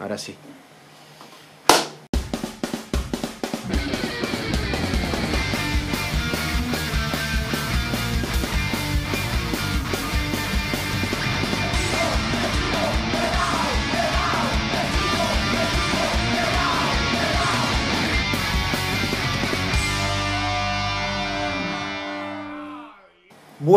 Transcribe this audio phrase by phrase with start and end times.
[0.00, 0.34] Ahora sí.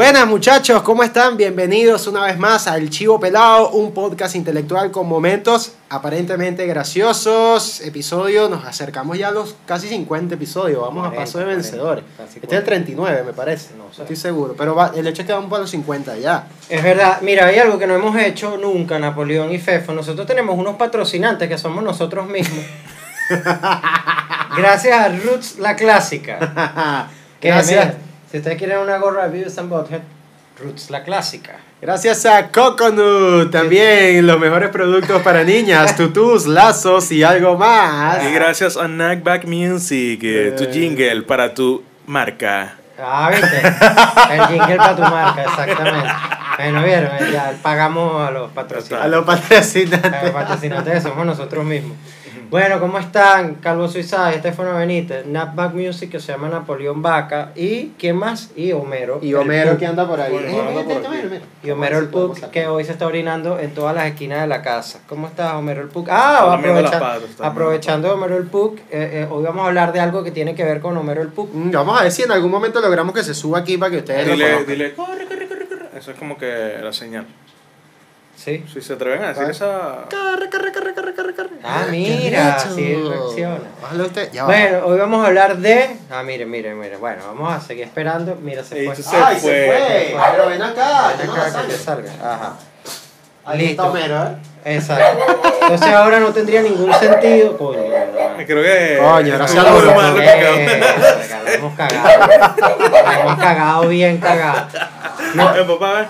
[0.01, 1.37] Buenas muchachos, ¿cómo están?
[1.37, 7.81] Bienvenidos una vez más al Chivo Pelado, un podcast intelectual con momentos aparentemente graciosos.
[7.81, 11.61] Episodio, nos acercamos ya a los casi 50 episodios, vamos a 40, paso de 40,
[11.61, 12.03] vencedores.
[12.33, 13.75] Este es el 39, me parece.
[13.77, 14.01] No sé.
[14.01, 16.47] Estoy seguro, pero va- el hecho es que vamos para los 50 ya.
[16.67, 19.93] Es verdad, mira, hay algo que no hemos hecho nunca, Napoleón y Fefo.
[19.93, 22.65] Nosotros tenemos unos patrocinantes que somos nosotros mismos.
[24.57, 27.07] Gracias a Roots la Clásica.
[27.41, 27.85] Que, Gracias.
[27.87, 27.97] mira,
[28.31, 30.01] si ustedes quieren una gorra de Beavis and Butthead,
[30.63, 31.57] Roots la Clásica.
[31.81, 38.23] Gracias a Coconut, también los mejores productos para niñas, tutús, lazos y algo más.
[38.23, 40.69] Y gracias a Knockback Music, eh, tu Eh.
[40.71, 42.75] jingle para tu marca.
[43.03, 43.57] Ah, viste.
[44.35, 46.09] El jingle para tu marca, exactamente.
[46.57, 49.09] Bueno, vieron, ya pagamos a los A patrocinantes.
[49.11, 50.13] los patrocinantes.
[50.13, 51.97] A los patrocinantes que somos nosotros mismos.
[52.51, 53.55] Bueno, ¿cómo están?
[53.55, 58.49] Calvo Suiza, Estefano Benítez, Napback Music, que se llama Napoleón Vaca, y ¿quién más?
[58.57, 59.19] Y Homero.
[59.21, 60.33] Y Homero que anda por ahí.
[60.33, 61.39] Bueno, Eh, anda por aquí.
[61.63, 62.51] Y Homero el sacar.
[62.51, 64.99] que hoy se está orinando en todas las esquinas de la casa.
[65.07, 66.07] ¿Cómo está Homero el Pug?
[66.09, 70.21] Ah, aprovecha- patas, aprovechando Homero el Pug, eh, eh, hoy vamos a hablar de algo
[70.21, 71.49] que tiene que ver con Homero el Pug.
[71.53, 73.97] Mm, Vamos a ver si en algún momento logramos que se suba aquí para que
[73.99, 74.65] ustedes lo conozcan.
[74.67, 75.97] dile, corre, corre, corre, corre.
[75.97, 77.25] Eso es como que la señal.
[78.43, 78.65] ¿Sí?
[78.73, 79.51] Si se atreven a decir Ah.
[79.51, 79.67] esa.
[80.09, 81.49] Corre, corre, corre, corre, corre, corre.
[81.63, 83.59] Ah, mira, sí, reacciona.
[83.83, 84.31] Bájale usted.
[84.31, 84.47] Ya va.
[84.47, 85.95] Bueno, hoy vamos a hablar de...
[86.09, 86.97] Ah, mire, mire, mire.
[86.97, 88.35] Bueno, vamos a seguir esperando.
[88.41, 88.95] Mira, se fue.
[88.95, 90.15] se Ay, se fue.
[90.31, 91.13] Pero ven acá.
[91.19, 92.11] Ven no acá que te salga.
[92.19, 92.53] Ajá.
[93.45, 93.71] Ahí Listo.
[93.71, 94.35] está Homero, ¿eh?
[94.75, 95.25] Exacto.
[95.61, 97.57] Entonces ahora no tendría ningún sentido.
[97.57, 98.45] Coño, no.
[98.45, 98.97] Creo que.
[98.99, 99.83] Coño, gracias a Dios.
[99.83, 100.79] lo Eh,
[101.45, 102.07] la hemos cagado.
[103.03, 104.67] La hemos cagado bien cagado.
[105.33, 106.07] Eh, papá.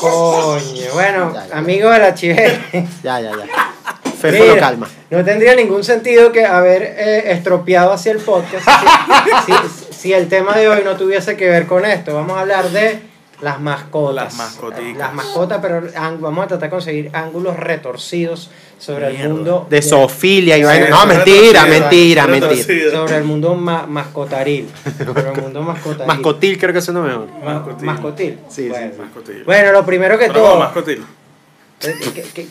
[0.00, 1.58] Coño, bueno, Ya, ya.
[1.58, 2.58] amigo de la chivera.
[3.02, 3.46] Ya, ya, ya.
[4.20, 4.88] Fefo lo Mira, calma.
[5.10, 8.66] No tendría ningún sentido que haber eh, estropeado así el podcast
[9.46, 12.14] si, si- si el tema de hoy no tuviese que ver con esto.
[12.14, 13.00] Vamos a hablar de
[13.40, 14.14] las mascotas.
[14.24, 14.96] Las mascoticas.
[14.96, 15.82] Las mascotas, pero
[16.20, 19.24] vamos a tratar de conseguir ángulos retorcidos sobre Mierda.
[19.24, 19.66] el mundo.
[19.70, 20.88] De zoofilia y Sí, vaina.
[20.88, 22.90] No, mentira, mentira, mentira.
[22.92, 24.68] Sobre el mundo ma- mascotaril.
[25.04, 26.06] Sobre el mundo mascotaril.
[26.06, 27.26] Mascotil creo que es lo mejor.
[27.44, 27.86] Ma- Mascotil.
[27.86, 28.38] mascotil.
[28.48, 28.92] Sí, bueno.
[28.94, 29.00] sí.
[29.00, 29.44] Mascotil.
[29.44, 30.58] Bueno, lo primero que Suena todo.
[30.58, 31.04] mascotil.
[31.82, 31.94] Eh,
[32.34, 32.46] que-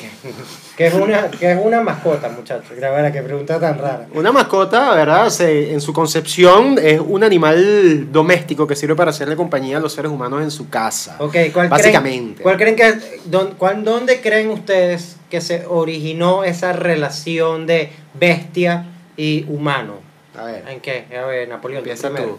[0.78, 2.78] que es una, que es una mascota, muchachos.
[2.80, 4.08] La verdad, que pregunta tan rara.
[4.14, 5.30] Una mascota, ¿verdad?
[5.30, 9.92] Se- en su concepción es un animal doméstico que sirve para hacerle compañía a los
[9.94, 11.16] seres humanos en su casa.
[11.20, 12.36] Ok, ¿cuál Básicamente.
[12.36, 12.94] Creen, ¿Cuál creen que,
[13.26, 18.86] don- cuál- dónde creen ustedes que se originó esa relación de bestia
[19.18, 19.96] y humano?
[20.38, 21.06] A ver, ¿En qué?
[21.20, 22.38] A ver, Napoleón, empieza tú.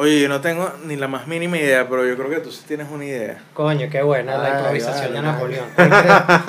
[0.00, 2.62] Oye, yo no tengo ni la más mínima idea, pero yo creo que tú sí
[2.66, 3.42] tienes una idea.
[3.52, 5.20] Coño, qué buena la improvisación vale, de.
[5.22, 5.66] Napoleón.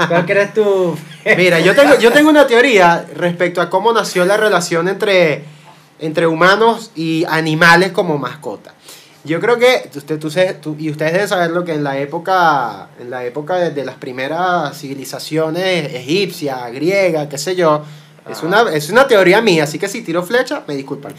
[0.08, 0.98] ¿Cuál crees, tú?
[1.38, 5.44] Mira, yo tengo, yo tengo una teoría respecto a cómo nació la relación entre,
[6.00, 8.74] entre humanos y animales como mascota.
[9.26, 12.88] Yo creo que usted, tú sé- tú- y ustedes deben saberlo que en la época,
[13.02, 17.84] en la época de, de las primeras civilizaciones egipcia, griega, qué sé yo,
[18.30, 21.14] es una, es una teoría mía, así que si tiro flecha, me disculpan.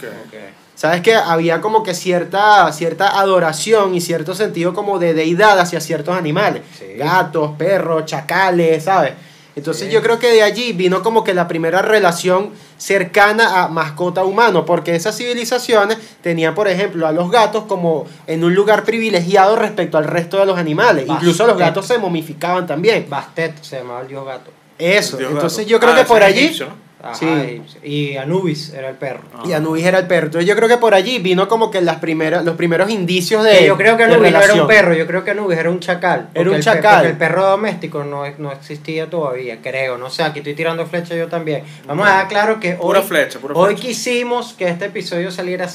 [0.74, 5.80] Sabes que había como que cierta, cierta adoración y cierto sentido como de deidad hacia
[5.80, 6.62] ciertos animales.
[6.78, 6.86] Sí.
[6.96, 9.12] Gatos, perros, chacales, ¿sabes?
[9.54, 9.92] Entonces Sí.
[9.92, 14.64] yo creo que de allí vino como que la primera relación cercana a mascota humano,
[14.64, 19.98] porque esas civilizaciones tenían, por ejemplo, a los gatos como en un lugar privilegiado respecto
[19.98, 21.06] al resto de los animales.
[21.06, 21.24] Bastante.
[21.26, 23.06] Incluso los gatos se momificaban también.
[23.10, 24.50] Bastet se llamaba el dios gato.
[24.78, 25.68] Eso, Dios entonces gato.
[25.70, 26.58] yo creo Ah, que por allí...
[27.02, 27.62] Ajá, Sí.
[27.82, 29.22] y, y Anubis era el perro.
[29.44, 30.26] Y Anubis era el perro.
[30.26, 33.58] Entonces yo creo que por allí vino como que las primeras, los primeros indicios de.
[33.58, 34.60] Que yo creo que Anubis no era relación.
[34.62, 36.28] un perro, yo creo que Anubis era un chacal.
[36.34, 36.94] Era un chacal.
[36.96, 39.98] porque el perro doméstico no, no existía todavía, creo.
[39.98, 41.64] No sé, aquí estoy tirando flecha yo también.
[41.86, 43.88] Vamos a dejar claro que hoy, Pura flecha, pura hoy flecha.
[43.88, 45.66] quisimos que este episodio saliera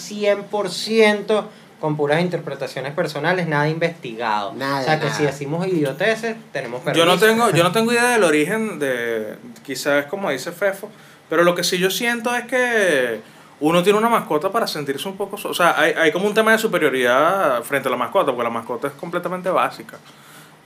[0.52, 1.44] 100%
[1.80, 4.54] con puras interpretaciones personales, nada investigado.
[4.54, 5.18] Nada, o sea, que nada.
[5.18, 7.06] si decimos idioteces, tenemos permiso.
[7.06, 10.90] Yo no tengo, yo no tengo idea del origen de, quizás como dice Fefo,
[11.30, 13.22] pero lo que sí yo siento es que
[13.60, 16.34] uno tiene una mascota para sentirse un poco, so- o sea, hay, hay como un
[16.34, 19.98] tema de superioridad frente a la mascota, porque la mascota es completamente básica.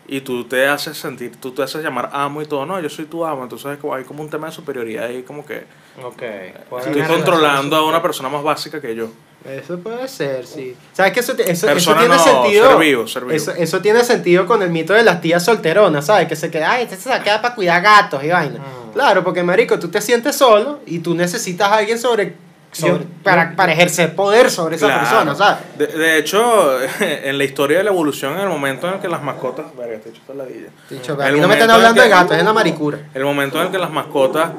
[0.08, 3.06] Y tú te haces sentir, tú te haces llamar amo y todo, no, yo soy
[3.06, 5.64] tu amo, entonces hay como un tema de superioridad ahí, como que
[6.04, 6.22] Ok.
[6.88, 9.10] estoy controlando a una persona más básica que yo.
[9.44, 10.76] Eso puede ser, sí.
[10.94, 12.68] ¿Sabes que eso, eso, eso tiene no, sentido?
[12.70, 13.34] ser vivo, ser vivo.
[13.36, 16.28] Eso, eso tiene sentido con el mito de las tías solteronas, ¿sabes?
[16.28, 18.60] Que se queda, ay, este se queda para cuidar gatos y vaina.
[18.60, 18.94] Mm.
[18.94, 22.36] Claro, porque marico, tú te sientes solo y tú necesitas a alguien sobre,
[22.72, 25.02] sobre- Yo- para, yo- para ejercer poder sobre esa Claro.
[25.02, 25.64] persona, ¿sabes?
[25.78, 29.08] De, de hecho, en la historia de la evolución, en el momento en el que
[29.08, 29.66] las mascotas.
[29.76, 30.22] Verga, te he hecho.
[30.90, 32.46] Dicho, El a mí no me momento están en hablando que- de gatos, es en
[32.46, 33.00] la maricura.
[33.16, 34.52] El momento en el que las mascotas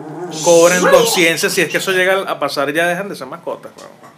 [0.44, 3.70] cobren conciencia, si es que eso llega a pasar, ya dejan de ser mascotas.
[3.76, 4.11] weón.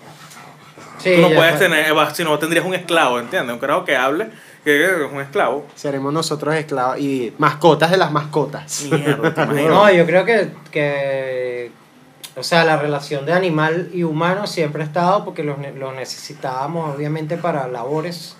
[1.04, 1.66] Sí, Tú no puedes fue.
[1.68, 3.52] tener, eh, si no tendrías un esclavo, ¿entiendes?
[3.52, 4.28] Un carajo que hable,
[4.64, 5.66] que es un esclavo.
[5.74, 8.86] Seremos nosotros esclavos y mascotas de las mascotas.
[8.90, 9.46] Mierda.
[9.46, 11.70] No, yo creo que, que,
[12.36, 16.94] o sea, la relación de animal y humano siempre ha estado porque los, los necesitábamos
[16.96, 18.36] obviamente para labores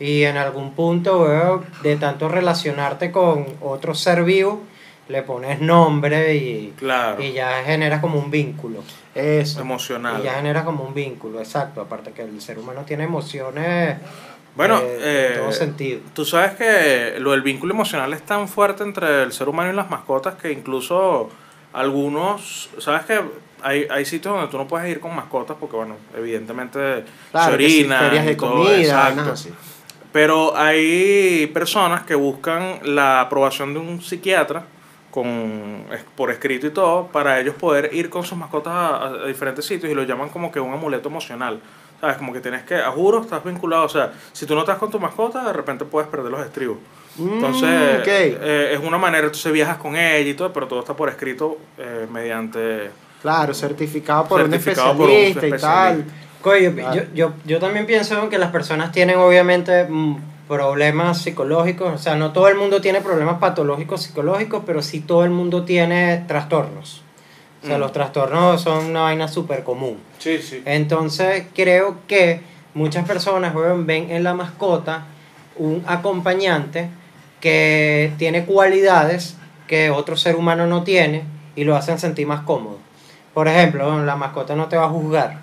[0.00, 4.62] y en algún punto, weón, de tanto relacionarte con otro ser vivo,
[5.08, 7.22] le pones nombre y, Claro.
[7.22, 8.82] y ya generas como un vínculo.
[9.14, 9.60] Eso.
[9.60, 10.20] Emocional.
[10.20, 11.80] Y ya genera como un vínculo, exacto.
[11.80, 13.96] Aparte que el ser humano tiene emociones
[14.54, 16.00] Bueno, eh, en eh, todo sentido.
[16.14, 19.76] Tú sabes que lo del vínculo emocional es tan fuerte entre el ser humano y
[19.76, 21.30] las mascotas que incluso
[21.72, 23.20] algunos, sabes que
[23.62, 27.54] hay, hay sitios donde tú no puedes ir con mascotas porque, bueno, evidentemente Claro, se
[27.54, 29.34] orinan ferias de todo, comida, exacto.
[30.12, 34.64] Pero hay personas que buscan la aprobación de un psiquiatra
[35.22, 35.84] con
[36.16, 39.90] por escrito y todo para ellos poder ir con sus mascotas a, a diferentes sitios
[39.90, 41.60] y lo llaman como que un amuleto emocional.
[42.00, 42.16] ¿Sabes?
[42.16, 43.82] Como que tienes que, a juro, estás vinculado.
[43.84, 46.78] O sea, si tú no estás con tu mascota, de repente puedes perder los estribos.
[47.18, 48.06] Entonces, Mm, ok.
[48.08, 51.58] eh, es una manera, entonces viajas con ella y todo, pero todo está por escrito
[51.76, 52.90] eh, mediante...
[53.20, 55.98] Claro, certificado por Certificado un por un especialista y tal.
[55.98, 56.14] especialista.
[56.40, 56.94] Coño, Claro.
[56.94, 60.16] yo, yo, yo también pienso que las personas tienen obviamente mm,
[60.48, 65.24] problemas psicológicos, o sea, no todo el mundo tiene problemas patológicos psicológicos, pero sí todo
[65.24, 67.02] el mundo tiene trastornos.
[67.62, 67.80] O sea, Mm.
[67.80, 69.98] los trastornos son una vaina súper común.
[70.18, 70.62] Sí, sí.
[70.64, 72.40] Entonces, creo que
[72.74, 73.52] muchas personas
[73.84, 75.04] ven en la mascota
[75.56, 76.88] un acompañante
[77.40, 79.36] que tiene cualidades
[79.66, 81.24] que otro ser humano no tiene
[81.56, 82.78] y lo hacen sentir más cómodo.
[83.34, 85.40] Por ejemplo, la mascota no te va a juzgar.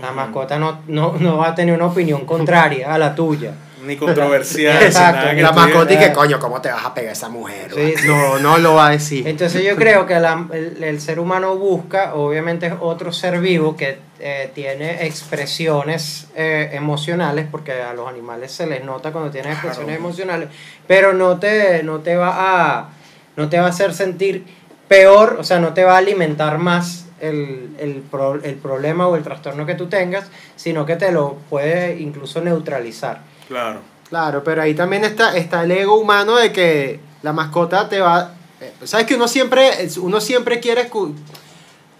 [0.00, 3.52] La mascota no, no, no va a tener una opinión contraria a la tuya.
[3.84, 4.82] Ni controversial.
[4.82, 5.20] Exacto.
[5.22, 7.72] nada que La mascota y que coño, ¿cómo te vas a pegar a esa mujer?
[7.74, 8.06] Sí, sí.
[8.08, 9.26] No, no lo va a decir.
[9.26, 13.76] Entonces yo creo que la- el, el ser humano busca, obviamente es otro ser vivo
[13.76, 19.52] que eh, tiene expresiones eh, emocionales, porque a los animales se les nota cuando tienen
[19.52, 20.04] expresiones Claro.
[20.04, 20.48] emocionales,
[20.86, 22.34] pero no te, no te va
[22.78, 22.88] a
[23.36, 24.44] no te va a hacer sentir
[24.88, 29.16] peor, o sea, no te va a alimentar más el, el, pro- el problema o
[29.16, 33.22] el trastorno que tú tengas, sino que te lo puede incluso neutralizar.
[33.50, 33.80] Claro.
[34.08, 38.32] Claro, pero ahí también está, está el ego humano de que la mascota te va...
[38.60, 40.88] eh, Sabes que uno siempre, uno siempre quiere...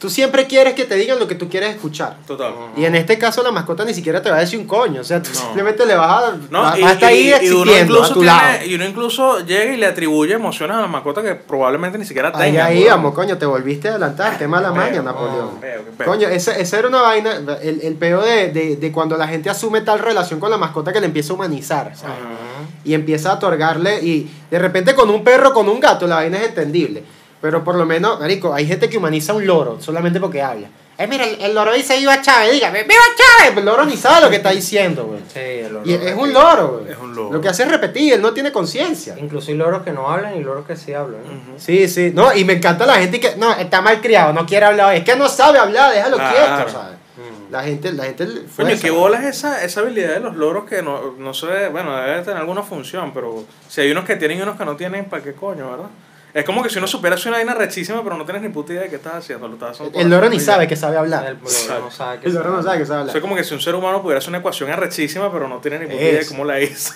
[0.00, 2.16] Tú siempre quieres que te digan lo que tú quieres escuchar.
[2.26, 2.54] Total.
[2.74, 5.02] Y en este caso la mascota ni siquiera te va a decir un coño.
[5.02, 5.38] O sea, tú No.
[5.38, 6.36] simplemente le vas a...
[6.50, 8.26] No, vas y, vas a estar ahí y- y uno existiendo a incluso tu tiene-
[8.34, 8.64] lado.
[8.64, 12.32] y uno incluso llega y le atribuye emociones a la mascota que probablemente ni siquiera
[12.34, 12.64] Ahí, tenga.
[12.64, 14.38] ahí, vamos, coño, te volviste a adelantar.
[14.38, 15.60] Qué mala Peo, maña, Napoleón.
[15.60, 16.06] peo, qué peo.
[16.06, 19.50] Coño, esa, esa era una vaina, el, el peo de, de, de cuando la gente
[19.50, 22.16] asume tal relación con la mascota que le empieza a humanizar, ¿sabes?
[22.86, 26.38] Y empieza a otorgarle, y de repente con un perro, con un gato, la vaina
[26.38, 27.04] es entendible.
[27.40, 30.68] Pero por lo menos, marico, hay gente que humaniza a un loro solamente porque habla.
[30.98, 33.56] Eh, mira, el, el loro dice viva Chávez, dígame, viva Chávez.
[33.56, 35.20] El loro ni sabe lo que está diciendo, güey.
[35.32, 36.92] Sí, el olor Y es un loro, güey.
[36.92, 37.32] Es un loro.
[37.32, 39.16] Lo que hace es repetir, él no tiene conciencia.
[39.18, 41.22] Incluso hay loros que no hablan y loros que sí hablan.
[41.56, 44.66] Sí, sí, no, y me encanta la gente que, no, está mal criado, no quiere
[44.66, 46.36] hablar, es que no sabe hablar, déjalo Claro.
[46.36, 46.98] quieto, ¿sabes?
[47.50, 48.28] La gente, la gente...
[48.54, 51.96] Coño, qué bola es esa, esa habilidad de los loros que no, no sé, bueno,
[51.96, 55.06] debe tener alguna función, pero si hay unos que tienen y unos que no tienen,
[55.06, 55.88] ¿para qué coño, verdad?
[56.32, 58.72] Es como que si uno supiera hacer una vaina rechísima, pero no tienes ni puta
[58.72, 59.48] idea de qué estás haciendo.
[59.48, 61.24] Lo estás haciendo El loro ni sabe que sabe hablar.
[61.26, 61.34] El
[61.68, 63.20] loro no sabe que El loro no sabe que sabe Eso es hablar.
[63.22, 65.86] como que si un ser humano pudiera hacer una ecuación arrechísima, pero no tiene ni
[65.86, 66.92] puta idea de cómo la hizo.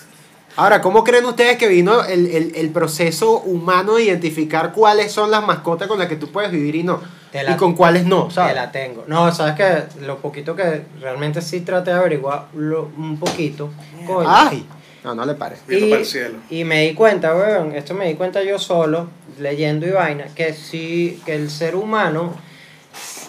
[0.56, 5.32] Ahora, ¿cómo creen ustedes que vino el, el, el proceso humano de identificar cuáles son
[5.32, 7.00] las mascotas con las que tú puedes vivir y no?
[7.32, 8.54] Te la- y con cuáles no, Te ¿sabes?
[8.54, 9.02] la tengo.
[9.08, 13.70] No, sabes que lo poquito que realmente sí traté de averiguar lo- un poquito.
[14.06, 14.28] coño.
[14.30, 14.64] Ay,
[15.04, 15.56] no, no le pare.
[15.68, 16.38] Viendo para el cielo.
[16.50, 19.08] y me di cuenta, weón, esto me di cuenta yo solo,
[19.38, 22.34] leyendo y vaina, que sí, que el ser humano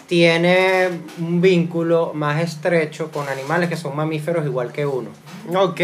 [0.08, 0.90] tiene
[1.20, 5.10] un vínculo más estrecho con animales que son mamíferos igual que uno.
[5.54, 5.82] Ok.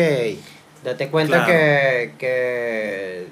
[0.83, 1.51] Date cuenta Claro.
[1.51, 3.27] que, que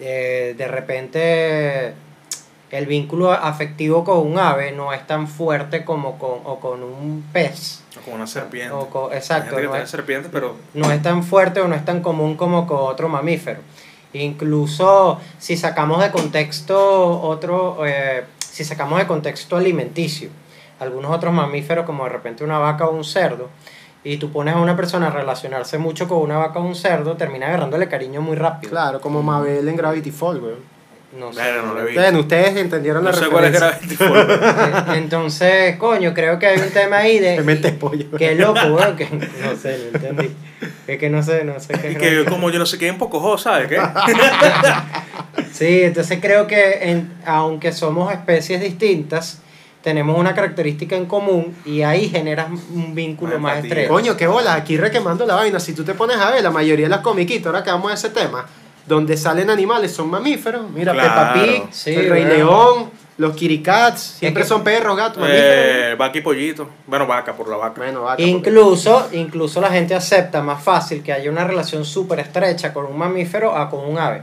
[0.00, 1.92] eh, de repente
[2.74, 7.24] el vínculo afectivo con un ave no es tan fuerte como con, o con un
[7.32, 7.82] pez.
[7.98, 8.72] O como una serpiente.
[8.72, 9.94] O con- exacto, no es,
[10.32, 13.60] pero no es tan fuerte o no es tan común como con otro mamífero.
[14.12, 20.30] Incluso si sacamos de contexto otro, eh, si sacamos de contexto alimenticio.
[20.80, 23.48] algunos otros mamíferos, como de repente una vaca o un cerdo,
[24.02, 27.16] y tú pones a una persona a relacionarse mucho con una vaca o un cerdo,
[27.16, 28.70] termina agarrándole cariño muy rápido.
[28.70, 30.73] Claro, como Mabel en Gravity Falls, weón.
[31.18, 31.40] No sé.
[31.40, 32.00] Verga, no lo he visto.
[32.00, 34.06] Bueno, ustedes entendieron No la sé cuál es referencia.
[34.08, 34.88] Gravity Falls.
[34.88, 37.36] Eh, Entonces, coño, creo que hay un tema ahí de...
[37.36, 38.06] Me mente pollo.
[38.18, 40.30] Qué loco, weón, que no sé, no entendí.
[40.86, 42.78] Es que no sé, no sé qué Y es que Gravity como yo no sé
[42.78, 43.80] qué en poco ¿sabes qué?
[45.52, 49.40] Sí, entonces creo que en- aunque somos especies distintas,
[49.82, 53.88] tenemos una característica en común y ahí generas un vínculo Más estrecho.
[53.92, 55.60] Coño, qué bola, aquí requemando la vaina.
[55.60, 57.94] Si tú te pones a ver, la mayoría de las comiquitas, ahora que vamos a
[57.94, 58.46] ese tema,
[58.86, 60.68] donde salen animales son mamíferos.
[60.70, 61.08] Mira, Claro.
[61.10, 62.24] Peppa Pig, Sí, el Rey.
[62.24, 65.44] León, los Kirikats, siempre que- son perros, gatos, mamíferos.
[65.48, 66.68] eh, vaca y pollito.
[66.86, 67.74] Bueno, vaca por la vaca.
[67.80, 72.72] Bueno, vaca, Incluso, incluso la gente acepta más fácil que haya una relación súper estrecha
[72.74, 74.22] con un mamífero a con un ave.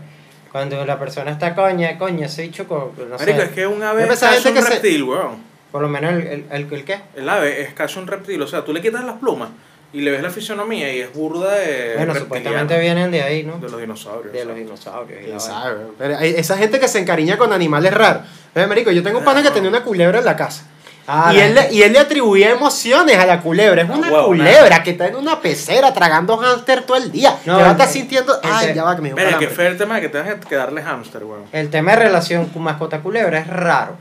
[0.52, 4.04] Cuando la persona está coña, coña, ese bicho, con, no sé, es que un ave
[4.04, 5.38] es casi un se- reptil, weón.
[5.72, 7.00] por lo menos el, el, el, el qué.
[7.16, 8.42] El ave es casi un reptil.
[8.42, 9.50] O sea, tú le quitas las plumas
[9.94, 11.96] y le ves la fisionomía y es burda de.
[11.98, 13.58] bueno, supuestamente vienen de ahí, ¿no?
[13.58, 14.34] De los dinosaurios.
[14.34, 15.20] De los dinosaurios.
[15.24, 15.82] ¿Quién sabe?
[15.98, 18.24] Pero hay esa gente que se encariña con animales raros.
[18.56, 20.64] Eh, marico, yo tengo un pana que tenía una culebra en la casa.
[21.08, 23.82] Ah, y, él le, y él le atribuía emociones a la culebra.
[23.82, 27.38] Es una huevo, culebra que está en una pecera tragando hámster todo el día.
[27.46, 28.40] No, que va a estar sintiendo.
[28.44, 30.56] Ay, ya va, que me dio Mira, que fue el tema de que tengas que
[30.56, 31.46] darle hámster, weón.
[31.52, 33.98] El tema de relación con mascota culebra es raro.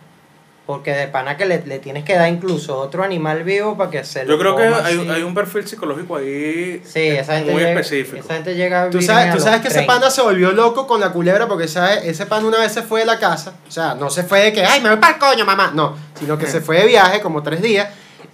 [0.71, 4.05] Porque de pana que le, le tienes que dar incluso otro animal vivo para que
[4.05, 7.51] se lo Yo creo que coma hay, hay un perfil psicológico ahí Sí, esa gente,
[7.51, 8.25] muy llega, específico.
[8.25, 9.93] esa gente llega a Tú vivir sabes, a tú los sabes que ese 30.
[9.95, 12.05] pana se volvió loco con la culebra porque ¿sabes?
[12.05, 13.55] ese pana una vez se fue de la casa.
[13.67, 15.73] O sea, no se fue de que, ay, me voy para el coño, mamá.
[15.75, 17.89] No, sino que se fue de viaje como tres días.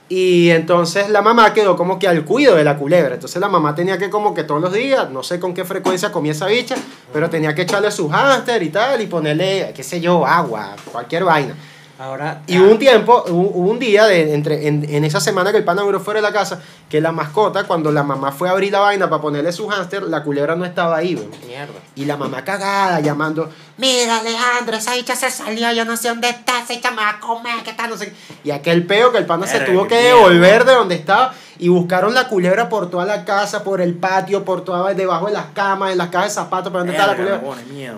[0.08, 3.14] Y entonces la mamá quedó como que al cuido de la culebra.
[3.14, 6.12] Entonces la mamá tenía que como que todos los días, no sé con qué frecuencia
[6.12, 6.76] comía esa bicha,
[7.12, 11.24] pero tenía que echarle su hámster y tal y ponerle, qué sé yo, agua, cualquier
[11.24, 11.54] vaina.
[11.98, 15.58] Ahora, Y hubo un tiempo, hubo un día de, entre, en, en esa semana que
[15.58, 16.60] el pana duró fuera de la casa,
[16.90, 20.02] que la mascota, cuando la mamá fue a abrir la vaina para ponerle su hámster,
[20.02, 21.14] la culebra no estaba ahí,
[21.46, 21.72] mierda.
[21.94, 23.48] Y la mamá cagada llamando,
[23.78, 27.10] mira Alejandro, esa bicha se salió, yo no sé dónde está, esa bicha me va
[27.10, 28.14] a comer, qué tal, no sé qué".
[28.44, 30.16] Y aquel peo que el pana se tuvo que mierda.
[30.16, 34.44] devolver de donde estaba y buscaron la culebra por toda la casa, por el patio,
[34.44, 37.16] por toda, debajo de las camas, en las cajas de zapatos, para dónde está la
[37.16, 37.40] culebra.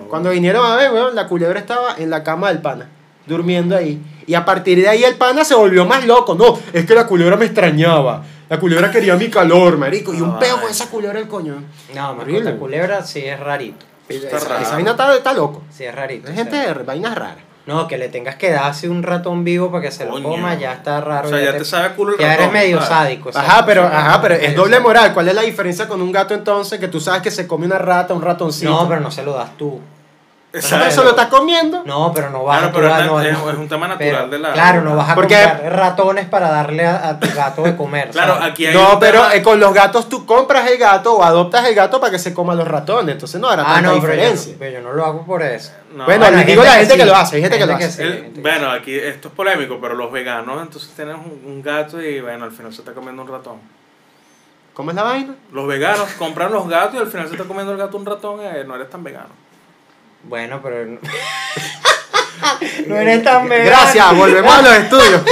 [0.07, 2.87] Cuando vinieron a ver, weón, la culebra estaba en la cama del pana,
[3.29, 4.01] durmiendo ahí.
[4.27, 6.35] Y a partir de ahí el pana se volvió más loco.
[6.35, 8.23] No, es que la culebra me extrañaba.
[8.49, 10.13] La culebra quería mi calor, marico.
[10.13, 11.63] Y un Ah, peo con esa culebra el coño.
[11.95, 12.39] No, Horrible.
[12.41, 13.85] mascota culebra sí es rarito.
[14.09, 14.61] Está esa, raro.
[14.63, 15.61] esa vaina está, está loco.
[15.69, 16.27] Sí es rarito.
[16.29, 17.37] Es gente de vainas raras.
[17.67, 20.55] No, que le tengas que dar así un ratón vivo para que se lo coma,
[20.55, 21.27] ya está raro.
[21.27, 22.89] O sea, ya te sabe culo el Ya eres ratón, medio ¿sabes?
[22.89, 23.29] sádico.
[23.35, 25.13] Ajá, pero, O sea, ajá, pero es doble moral.
[25.13, 26.79] ¿Cuál es la diferencia con un gato entonces?
[26.79, 28.71] Que tú sabes que se come una rata, un ratoncito.
[28.71, 29.79] No, pero no se lo das tú.
[30.51, 30.87] ¿Sabes?
[30.93, 31.83] Eso lo estás comiendo.
[31.85, 33.51] No, pero no vas Claro, a es no, es- no.
[33.51, 36.49] es un tema natural Pero, de la- Claro, no vas a Porque- comprar ratones para
[36.49, 38.09] darle a, a tu gato de comer.
[38.09, 38.51] Claro, ¿sabes?
[38.51, 41.67] aquí hay No, pero tema- eh, con los gatos tú compras el gato o adoptas
[41.67, 43.13] el gato para que se coma los ratones.
[43.13, 44.55] Entonces no habrá Ah, tanta no, pero yo, diferencia.
[44.57, 45.71] pero yo no lo hago por eso.
[45.93, 46.05] No.
[46.05, 47.91] Bueno, les digo la gente que sí, lo hace, hay gente que lo hace.
[47.91, 52.01] sí, El- bueno, aquí esto es polémico, pero los veganos entonces tienen un, un gato
[52.01, 53.57] y bueno, al final se está comiendo un ratón.
[54.73, 55.35] ¿Cómo es la vaina?
[55.51, 58.39] Los veganos compran los gatos y al final se está comiendo el gato un ratón,
[58.41, 59.29] eh, no eres tan vegano.
[60.23, 60.85] Bueno, pero.
[60.85, 60.99] no-
[62.87, 63.69] no eres tan vegano.
[63.69, 65.21] Gracias, volvemos a los estudios.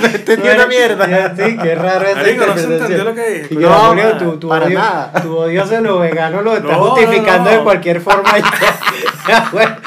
[0.00, 1.34] No entendí No una mierda.
[1.36, 3.54] Sí, qué raro esa Marico, no se entendió lo que dije.
[3.54, 5.12] No, Julio, tu, tu para odio, nada.
[5.22, 7.56] tu odio hacia los veganos lo estás No, justificando no.
[7.56, 8.30] de cualquier forma.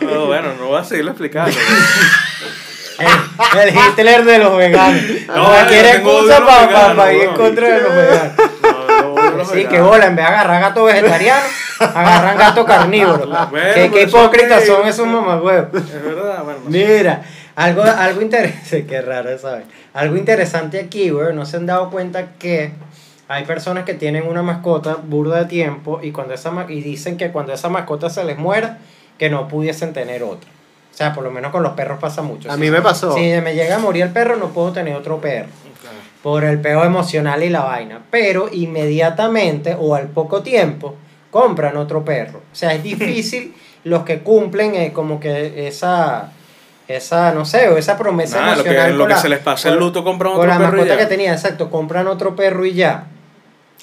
[0.00, 1.50] No, bueno, no voy a seguirlo explicando.
[2.98, 5.02] el, el Hitler de los veganos.
[5.28, 8.32] No, cualquier excusa para veganos, ir en contra de los veganos.
[8.62, 11.44] No, no, no, los Sí, que bola, en vez de agarrar gato vegetariano,
[11.84, 13.26] agarran gato carnívoro.
[13.50, 15.68] Bueno, qué hipócritas son esos mamagüevos.
[15.74, 16.60] Es verdad, bueno.
[16.64, 16.86] no sé.
[16.98, 17.22] Mira,
[17.56, 19.64] algo, algo interesante, qué raro, ¿sabes?
[19.92, 22.72] Algo interesante aquí, güey, no se han dado cuenta que
[23.28, 27.16] hay personas que tienen una mascota burda de tiempo y, cuando esa, ma- y dicen
[27.16, 28.78] que cuando esa mascota se les muera,
[29.18, 30.50] que no pudiesen tener otra.
[30.92, 32.50] O sea, por lo menos con los perros pasa mucho.
[32.50, 33.14] A Si mí me pasó.
[33.14, 35.48] Si me llega a morir el perro, no puedo tener otro perro
[36.22, 38.00] por el peo emocional y la vaina.
[38.10, 40.94] Pero inmediatamente o al poco tiempo
[41.34, 42.38] compran otro perro.
[42.52, 46.30] O sea, es difícil los que cumplen eh, como que esa,
[46.86, 48.96] esa, no sé, o esa promesa lo que, emocional.
[48.98, 50.96] lo que la- se les pasa el con- luto compran Con otro la mascota ya.
[50.98, 53.08] que tenía, exacto, compran otro perro y ya.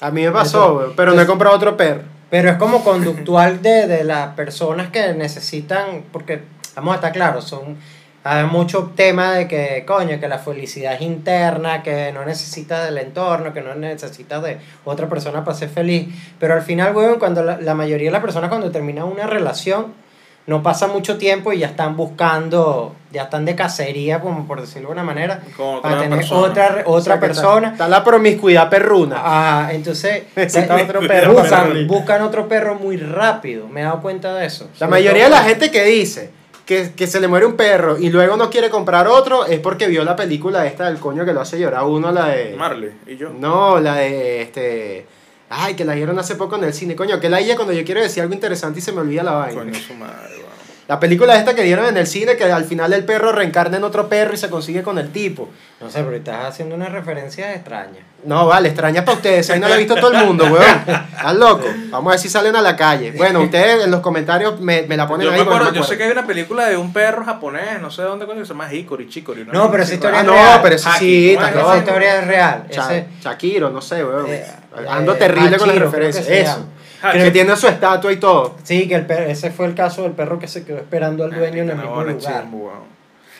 [0.00, 2.02] A mí me pasó, pero no he comprado otro perro.
[2.30, 6.40] Pero es como conductual de, de las personas que necesitan, porque
[6.74, 7.76] vamos a estar claros, son
[8.24, 12.98] hay mucho tema de que, coño, que la felicidad es interna, que no necesitas del
[12.98, 16.08] entorno, que no necesitas de otra persona para ser feliz.
[16.38, 20.00] Pero al final, weón, cuando la, la mayoría de las personas cuando terminan una relación,
[20.44, 24.88] no pasa mucho tiempo y ya están buscando, ya están de cacería, como por decirlo
[24.88, 26.40] de alguna manera, Con para otra tener persona.
[26.48, 27.68] otra, O sea, otra persona.
[27.72, 29.16] Está, está la promiscuidad perruna.
[29.18, 31.34] Ah, entonces Está otro perro.
[31.34, 33.68] buscan, buscan otro perro muy rápido.
[33.68, 34.68] Me he dado cuenta de eso.
[34.80, 36.30] La mayoría de todo- la gente que dice
[36.66, 39.88] que, que se le muere un perro y luego no quiere comprar otro es porque
[39.88, 42.54] vio la película esta del coño que lo hace llorar uno, la de...
[42.56, 43.30] Marley y yo.
[43.30, 45.06] No, la de este...
[45.50, 46.96] Ay, que la dieron hace poco en el cine.
[46.96, 49.32] Coño, que la idea cuando yo quiero decir algo interesante y se me olvida la
[49.32, 49.60] vaina.
[49.60, 50.42] Coño, su madre.
[50.88, 53.84] La película esta que dieron en el cine, que al final el perro reencarna en
[53.84, 55.48] otro perro y se consigue con el tipo.
[55.80, 58.00] No sé, pero estás haciendo una referencia extraña.
[58.24, 59.48] No, vale, extraña para ustedes.
[59.50, 60.62] Ahí no la ha visto todo el mundo, weón.
[60.86, 61.64] Estás loco.
[61.90, 63.12] Vamos a ver si salen a la calle.
[63.12, 65.38] Bueno, ustedes en los comentarios me, me la ponen Yo, ahí.
[65.38, 65.98] me porque no acuerdo, me yo sé acuerdo.
[65.98, 68.72] que hay una película de un perro japonés, no sé de dónde coño, se llama
[68.72, 69.44] Hikori, Chikori.
[69.50, 70.60] No, pero esa historia Ah, es no, real.
[70.62, 72.64] pero eso Haki, sí, está Esa historia es real.
[72.70, 74.26] Cha- Ese, Shakiro, no sé, weón.
[74.28, 74.44] Eh,
[74.88, 76.28] Ando eh, terrible con las referencias.
[76.28, 76.66] Eso.
[77.02, 77.24] Hachiro.
[77.24, 78.56] Que tiene su estatua y todo.
[78.62, 81.30] sí, que el per- ese fue el caso del perro que se quedó esperando al
[81.30, 82.44] dueño en el mismo lugar.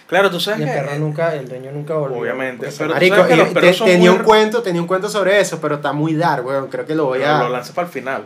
[0.06, 0.74] Claro, tú sabes Y el que...
[0.74, 2.18] perro nunca, el dueño nunca volvió.
[2.18, 4.62] Obviamente, Porque pero- Marico, sabes que y los perros te- son tenía muy- un cuento,
[4.62, 6.68] tenía un cuento sobre eso, pero está muy dark, weón.
[6.68, 7.42] Creo que lo voy Pero a.
[7.44, 8.24] Lo lanzas para el final.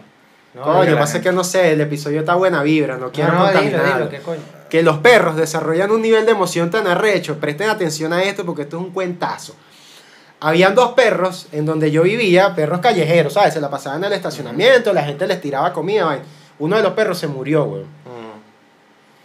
[0.54, 3.12] No, Coño, que la pasa gente- que no sé, el episodio está buena vibra, no
[3.12, 3.98] quiero no, no, dilo, contaminar.
[3.98, 4.40] dilo, ¿qué coño?
[4.70, 7.38] Que los perros desarrollan un nivel de emoción tan arrecho.
[7.38, 9.54] Presten atención a esto porque esto es un cuentazo.
[10.40, 13.54] Habían dos perros en donde yo vivía, perros callejeros, ¿sabes?
[13.54, 16.20] Se la pasaban en el estacionamiento, la gente les tiraba comida.
[16.58, 17.82] Uno de los perros se murió, güey.
[17.82, 18.36] Mm.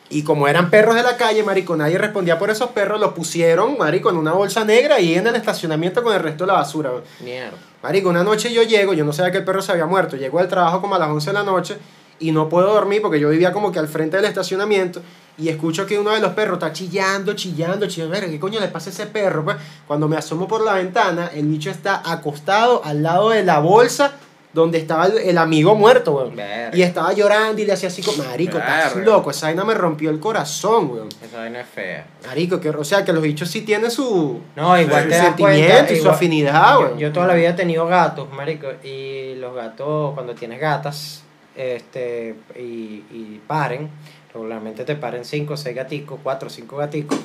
[0.10, 3.78] Y como eran perros de la calle, marico, nadie respondía por esos perros, los pusieron,
[3.78, 6.92] marico, en una bolsa negra y en el estacionamiento con el resto de la basura.
[7.22, 7.58] Mierda.
[7.84, 10.40] Marico, una noche yo llego, yo no sabía que el perro se había muerto, llego
[10.40, 11.78] al trabajo como a las 11 de la noche
[12.22, 15.02] y no puedo dormir porque yo vivía como que al frente del estacionamiento
[15.38, 18.20] y escucho que uno de los perros está chillando, chillando, chillando.
[18.20, 19.44] ¿Qué coño le pasa a ese perro?
[19.44, 23.60] Pues cuando me asomo por la ventana, el bicho está acostado al lado de la
[23.60, 24.14] bolsa
[24.54, 26.36] donde estaba el, el amigo muerto, weón.
[26.36, 26.76] Verga.
[26.76, 30.10] Y estaba llorando y le hacía así como, marico, estás loco, esa vaina me rompió
[30.10, 31.10] el corazón, weón.
[31.24, 32.06] Esa vaina es fea.
[32.28, 34.42] Marico, que, o sea, que los bichos sí tienen su...
[34.56, 35.94] No, igual te sentimiento cuenta.
[35.94, 37.00] y su afinidad, yo, weón.
[37.00, 41.24] yo toda la vida he tenido gatos, marico, y los gatos, cuando tienes gatas,
[41.56, 43.90] este, y, y paren,
[44.34, 47.20] regularmente te paren 5 o 6 gaticos, 4 o 5 gaticos,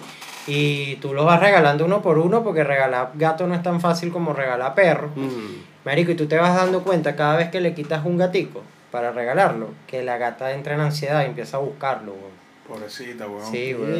[0.47, 4.11] y tú los vas regalando uno por uno, porque regalar gato no es tan fácil
[4.13, 5.11] como regalar perro.
[5.15, 5.85] Mm.
[5.85, 9.13] Marico, y tú te vas dando cuenta cada vez que le quitas un gatico para
[9.13, 12.37] regalarlo, que la gata entra en ansiedad y empieza a buscarlo, weón.
[12.67, 13.51] Pobrecita, weón.
[13.53, 13.95] Sí, weón.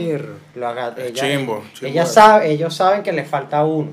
[1.07, 3.91] Ella- chimbo, chimbo ella sabe, ellos saben que le falta uno.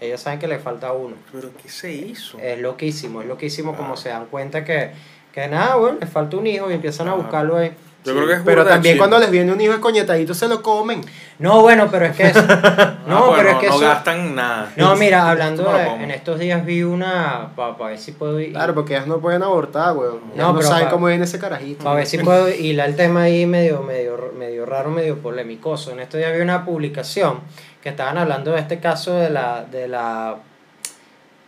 [0.00, 1.14] Ellos saben que le falta uno.
[1.32, 2.38] Pero ¿qué se hizo?
[2.38, 3.96] Es loquísimo, es loquísimo como Ah.
[3.96, 4.90] se dan cuenta que,
[5.36, 7.14] que nada, bueno, le falta un hijo y empiezan a Ah.
[7.16, 7.70] buscarlo ahí.
[8.06, 10.62] Yo creo que es Pero de también cuando les viene un hijo escoñetadito se lo
[10.62, 11.02] comen.
[11.40, 12.40] No, bueno, pero es que eso.
[12.48, 13.80] Ah, No, pues pero es que no eso.
[13.84, 14.72] gastan nada.
[14.76, 16.04] No, mira, hablando ¿Cómo lo de.
[16.04, 17.48] En estos días vi una.
[17.54, 18.52] Para ver si puedo ir.
[18.52, 20.20] Claro, porque ellas no pueden abortar, weón.
[20.34, 21.84] No, No, saben pa- cómo viene ese carajito.
[21.84, 25.90] Para ver si puedo hilar el tema ahí medio, medio, medio raro, medio polémicoso.
[25.90, 27.40] En estos días vi una publicación
[27.82, 30.36] que estaban hablando de este caso de la, de la,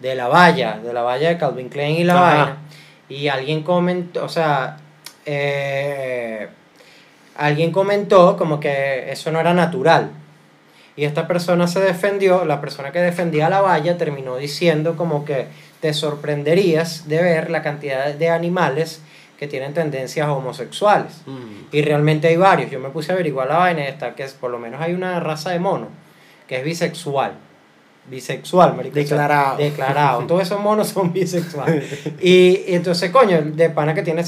[0.01, 2.23] de la valla, de la valla de Calvin Klein y la Ajá.
[2.25, 2.57] vaina.
[3.09, 4.79] Y alguien comentó, o sea,
[5.25, 6.49] eh,
[7.37, 10.11] alguien comentó como que eso no era natural.
[10.97, 15.47] Y esta persona se defendió, la persona que defendía la valla terminó diciendo como que
[15.81, 19.01] te sorprenderías de ver la cantidad de animales
[19.39, 21.23] que tienen tendencias homosexuales.
[21.27, 21.69] Mm.
[21.71, 22.71] Y realmente hay varios.
[22.71, 25.21] Yo me puse a averiguar la vaina esta, que es, por lo menos hay una
[25.21, 25.89] raza de mono
[26.49, 27.35] que es bisexual.
[28.11, 28.93] Bisexual, marico.
[28.93, 29.57] o sea, Declarado.
[29.59, 30.21] declarado.
[30.27, 31.85] Todos esos monos son bisexuales.
[32.21, 34.23] y, y entonces, coño, de pana que tiene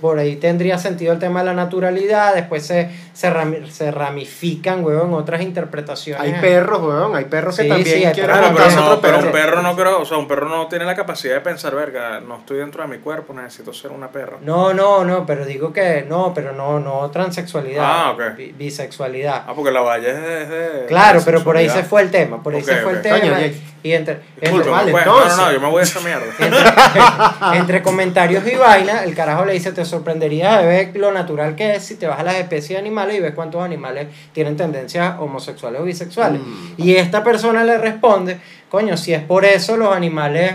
[0.00, 4.84] por ahí tendría sentido el tema de la naturalidad, después se, se, rami- se ramifican,
[4.84, 6.22] huevón, otras interpretaciones.
[6.22, 7.14] Hay perros, weón.
[7.16, 9.26] Hay perros que también sí, hay quieren Claro, pero, montarse no, otro pero perro.
[9.26, 12.20] un perro no creo, o sea, un perro no tiene la capacidad de pensar, verga,
[12.20, 14.38] no estoy dentro de mi cuerpo, necesito ser una perra.
[14.42, 17.84] No, no, no, pero digo que no, pero no, no transexualidad.
[17.84, 18.36] Ah, ok.
[18.36, 19.44] bi- bisexualidad.
[19.46, 20.42] Ah, porque la valla es de...
[20.42, 22.98] es de- Claro, pero por ahí se fue el tema, por ahí se fue el
[22.98, 23.02] ok.
[23.10, 23.40] Tema.
[23.82, 25.36] Y- entre, Disculpe, entre, vale, pues, entonces.
[25.36, 26.24] no, no, no, yo me voy a esa mierda.
[26.40, 31.54] entre, entre comentarios y vaina, el carajo le dice, te sorprenderías de ver lo natural
[31.54, 34.56] que es si te vas a las especies de animales y ves cuántos animales tienen
[34.56, 36.40] tendencias homosexuales o bisexuales.
[36.40, 36.72] Mm.
[36.82, 38.38] Y esta persona le responde,
[38.68, 40.54] coño, si es por eso los animales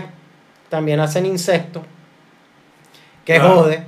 [0.68, 1.82] también hacen insectos,
[3.24, 3.82] que jode,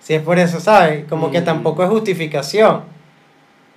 [0.00, 1.04] si es por eso, ¿sabes?
[1.06, 1.44] Como que Mm.
[1.44, 2.82] tampoco es justificación.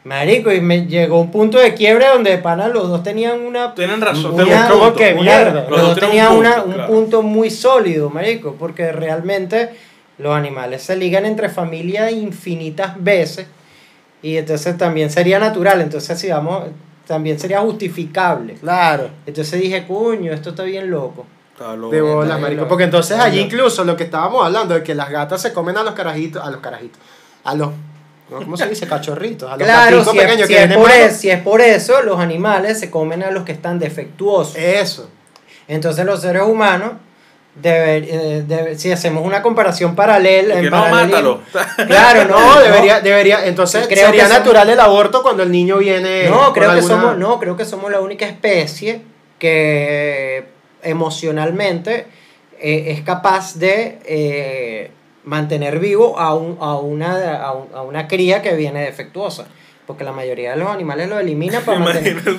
[0.06, 3.76] Marico, y me llegó un punto de quiebre donde de pana los dos tenían una
[3.76, 4.96] Tienen razón, Una- tengo un ¿cómo punto.
[4.98, 5.62] que una- mierda?
[5.70, 6.94] los Los dos tenían un una- punto, un claro.
[6.94, 9.70] punto muy sólido, marico, porque realmente
[10.18, 13.48] los animales se ligan entre familias infinitas veces
[14.22, 16.64] y entonces también sería natural, entonces si vamos,
[17.06, 18.54] también sería justificable.
[18.56, 19.10] Claro.
[19.26, 21.26] Entonces dije, coño, esto está bien loco.
[21.54, 21.92] Está loco.
[21.94, 22.68] De bolas, Está marico.
[22.70, 25.84] Porque entonces allí incluso lo que estábamos hablando de que las gatas se comen a
[25.84, 27.00] los carajitos, a los carajitos,
[27.44, 27.70] a los.
[28.30, 28.88] ¿Cómo se dice?
[28.88, 29.52] Cachorritos.
[29.52, 30.96] A los Claro, si es, pequeños si que es por malos.
[31.08, 34.56] es- si es por eso, los animales se comen a los que están defectuosos.
[34.56, 35.10] Eso.
[35.68, 36.94] Entonces los seres humanos,
[37.62, 41.42] deber- eh, si hacemos una comparación paralela, en que no, mátalo.
[41.88, 45.78] Claro, no, debería, debería, entonces Creo sería que somos- natural el aborto cuando el niño
[45.78, 46.30] viene.
[46.30, 49.02] No, creo que alguna- somos, no, creo que somos la única especie
[49.40, 50.46] que
[50.84, 52.06] emocionalmente
[52.62, 54.92] eh, es capaz de eh,
[55.24, 59.48] mantener vivo a, un- a, una, a, un- a una cría que viene defectuosa.
[59.88, 62.38] Porque la mayoría de los animales lo eliminan para mantener, el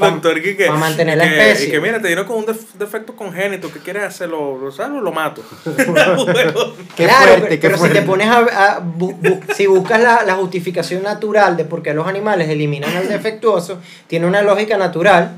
[1.17, 1.67] que, la que- especie.
[1.67, 4.57] Y que mira, te dieron con un def- defecto congénito, ¿qué quieres hacerlo?
[4.57, 5.03] Lo, ¿sabes?
[5.03, 5.43] lo mato.
[5.65, 8.39] Qué claro, fuerte, pero, qué pero si te pones a,
[8.77, 12.97] a bu- bu- si buscas la, la justificación natural de por qué los animales eliminan
[12.97, 15.33] al defectuoso, tiene una lógica natural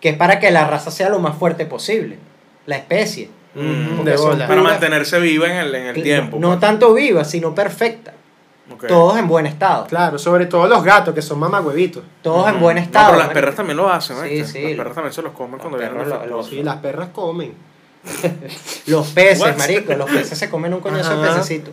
[0.00, 2.16] que es para que la raza sea lo más fuerte posible,
[2.66, 3.28] la especie.
[3.54, 4.46] Mm, de bola.
[4.46, 6.38] Para mantenerse viva en el, en el tiempo.
[6.40, 6.60] No pues.
[6.60, 8.14] tanto viva, sino perfecta.
[8.86, 9.86] Todos en buen estado.
[9.86, 12.04] Claro, sobre todo los gatos que son mamagüevitos.
[12.22, 13.10] Todos en buen No, estado.
[13.12, 14.62] pero las perras también lo hacen, Sí, sí.
[14.62, 16.50] Las perras también se los comen Los cuando vienen perros lo- defectuosos.
[16.50, 17.54] Sí, las perras comen.
[18.86, 19.56] Los peces, What?
[19.58, 19.92] marico.
[19.94, 21.70] Los peces se comen un coñazo de pececito.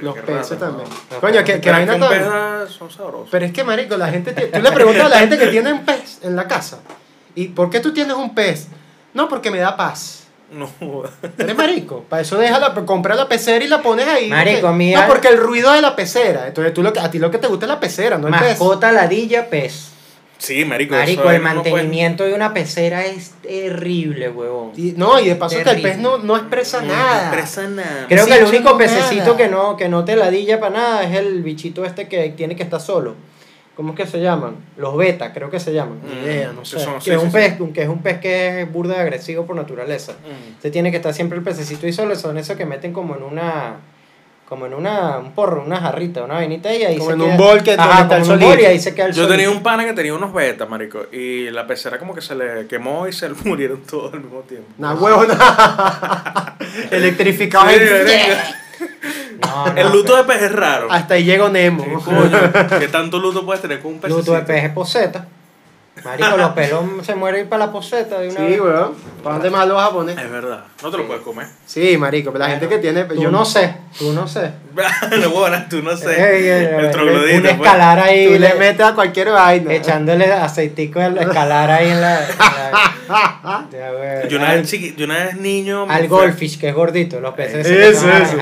[0.00, 0.88] Los peces raro, también.
[1.10, 2.68] Los Coño, que, que Pero es vaina tan.
[2.68, 3.28] son sabrosos.
[3.30, 4.32] Pero es que, marico, la gente.
[4.32, 6.78] tiene- Tú le preguntas a la gente que tiene un pez en la casa.
[7.34, 8.68] ¿Y por qué tú tienes un pez?
[9.12, 10.25] No, porque me da paz.
[10.56, 11.02] No.
[11.38, 12.04] Eres marico.
[12.08, 14.28] Para eso déjala, compra la pecera y la pones ahí.
[14.30, 16.46] Marico, porque- a mí No, porque el ruido de la pecera.
[16.48, 18.34] Entonces tú lo que, a ti lo que te gusta es la pecera, no el
[18.34, 18.42] pez.
[18.50, 19.90] Mascota, ladilla, pez.
[20.38, 20.94] Sí, marico.
[20.94, 24.72] Marico, eso el es- uno puede- mantenimiento de una pecera es terrible, huevón.
[24.76, 27.22] Y, no, y de paso que el pez no, no expresa No nada.
[27.28, 28.04] expresa nada.
[28.08, 29.36] Creo Sí, que el único no pececito nada.
[29.38, 32.62] que no, que no te ladilla para nada es el bichito este que tiene que
[32.64, 33.14] estar solo.
[33.76, 34.56] ¿Cómo es que se llaman?
[34.78, 35.98] Los beta, creo que se llaman.
[36.02, 36.80] Ni idea, no Que sé.
[36.80, 37.36] son- que, sí, es sí, un sí.
[37.36, 40.12] pez, que es un pez que es burda de agresivo por naturaleza.
[40.12, 40.62] Mm.
[40.62, 43.22] Se tiene que estar siempre el pececito y solo son esos que meten como en
[43.22, 43.76] una
[44.48, 47.30] como en una un porro, una jarrita, una vainita y ahí Como se en queda.
[47.32, 49.12] un bol que Ajá, está el como en un bol y ahí se queda el
[49.12, 49.32] Yo solito.
[49.36, 52.66] tenía un pana que tenía unos betas, marico, y la pecera como que se le
[52.68, 54.68] quemó y se le murieron todos al mismo tiempo.
[54.78, 56.56] Nah, huevo, nada.
[56.92, 57.68] Electrificado.
[57.70, 57.76] Sí.
[59.40, 60.88] No, no, El luto de pez es raro.
[60.90, 61.84] Hasta ahí llegó Nemo.
[61.84, 62.38] Sí, coño,
[62.78, 64.10] ¿Qué tanto luto puedes tener con un pez?
[64.10, 65.26] Luto de pez es poseta.
[66.06, 68.60] Marico, los pelos se mueren para la poseta de una Sí, vez.
[68.60, 68.94] weón.
[69.22, 70.18] ¿Para dónde más lo vas a poner?
[70.18, 70.64] Es verdad.
[70.82, 71.46] No te lo puedes comer.
[71.66, 73.06] Sí, marico, pero la gente que tiene.
[73.18, 74.52] Yo no sé, tú no sé.
[75.20, 76.10] no, bueno, tú no sé.
[76.14, 77.40] Ey, ey, ey, el un troglodita.
[77.40, 77.54] pues.
[77.54, 78.26] escalar ahí.
[78.34, 79.72] Tú le metes a cualquier vaina.
[79.72, 82.20] echándole aceitico al escalar ahí en la.
[82.22, 82.92] en la-
[83.72, 84.28] ya, güey.
[84.28, 85.86] Yo una, vez chiqui- yo una vez niño.
[85.86, 88.36] me al fui- goldfish, que es gordito, los peces Eso, eso.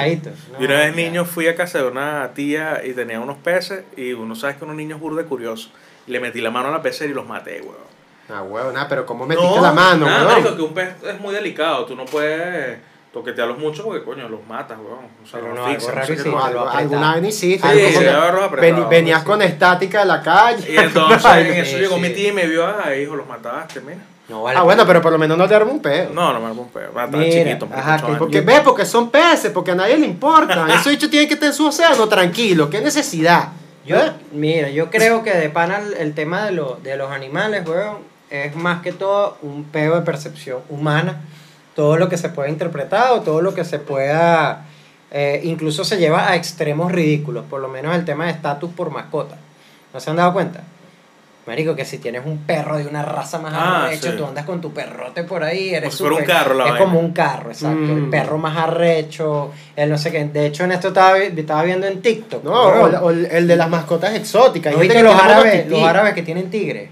[0.59, 4.12] Yo una vez niño fui a casa de una tía y tenía unos peces y
[4.12, 5.70] uno sabe que unos niños burdes curiosos.
[6.06, 7.94] Le metí la mano a la pecera y los maté, weón.
[8.28, 10.32] Ah, huevo, nada, pero ¿cómo metiste la mano, nada, weón?
[10.42, 11.84] marico, que un pez es muy delicado.
[11.84, 12.78] Tú no puedes
[13.12, 15.04] toquetearlos mucho porque, coño, los matas, weón.
[15.22, 17.68] O sea, Pero los no, algo asfixias, no sé sí, No, algo alguna vez hiciste.
[17.68, 19.26] Sí, Veni- apretado, venías sí.
[19.26, 20.72] con estática de la calle.
[20.72, 22.00] Y entonces en eso sí, llegó sí.
[22.00, 23.98] mi tía y me vio, ay, hijo, los mataste, mira.
[24.26, 26.10] No, vale, Ah, bueno, pero por lo menos no te arma un pedo.
[26.14, 26.92] No, no me armó un pedo.
[26.96, 28.12] Ah, Estaba Mira, chiquito, ajá, que.
[28.14, 30.66] Porque ve, porque son peces, porque a nadie le importa.
[30.74, 32.70] Esos bichos tienen que estar en su océano tranquilo.
[32.70, 33.48] ¿Qué necesidad?
[33.87, 34.12] Yo, ¿Eh?
[34.33, 37.99] mira, yo creo que de pana el, el tema de, lo- de los animales, weón,
[38.31, 41.20] es más que todo un peo de percepción humana.
[41.75, 44.64] Todo lo que se pueda interpretar o todo lo que se pueda.
[45.11, 48.90] eh, incluso se lleva a extremos ridículos, por lo menos el tema de estatus por
[48.90, 49.37] mascota.
[49.92, 50.62] ¿No se han dado cuenta?
[51.46, 54.16] Marico, que si tienes un perro de una raza más Ah, arrecho, sí.
[54.16, 56.85] tú andas con tu perrote por ahí, eres si fuera un carro la Es vaina.
[56.87, 57.76] como un carro, exacto.
[57.92, 58.11] El Mm.
[58.11, 60.24] perro más arrecho, el no sé qué.
[60.24, 62.42] De hecho, en esto estaba, vi- estaba viendo en TikTok.
[62.44, 64.72] No, o, el el de las mascotas exóticas.
[64.72, 66.88] ¿No gente que los tiene árabes, los árabes que tienen tigre?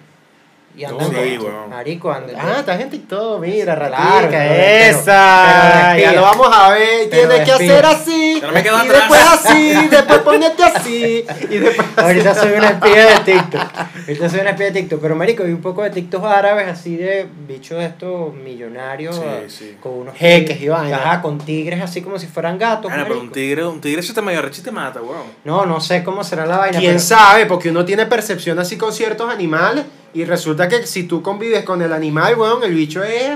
[0.74, 1.68] Y No, andan sí, weón.
[1.68, 2.34] Marico, andan.
[2.38, 5.92] Ah, estás en TikTok, mira, Claro, ratica, pero- pero- esa.
[5.96, 7.10] pero ya lo vamos a ver.
[7.10, 8.31] Tienes que hacer así.
[8.42, 8.98] Ya no me quedo y atrás.
[8.98, 11.24] después así, después ponerte así.
[11.48, 13.62] Y después Ahorita soy una espía de TikTok.
[14.08, 15.00] Ahorita soy una espía de TikTok.
[15.00, 19.14] Pero, marico, vi un poco de TikTok árabes así de bichos estos millonarios.
[19.14, 19.76] Sí, ah, sí.
[19.80, 20.96] Con unos Jeques y vaina.
[20.96, 22.90] Ajá, con tigres así como si fueran gatos.
[22.90, 23.20] Ah, pero marico.
[23.20, 25.22] un tigre, un tigre se te medio arrecho y te mata, weón.
[25.44, 26.80] No, no sé cómo será la vaina.
[26.80, 27.46] ¿Quién pero- sabe?
[27.46, 31.80] Porque uno tiene percepción así con ciertos animales y resulta que si tú convives con
[31.80, 33.30] el animal, weón, el bicho es...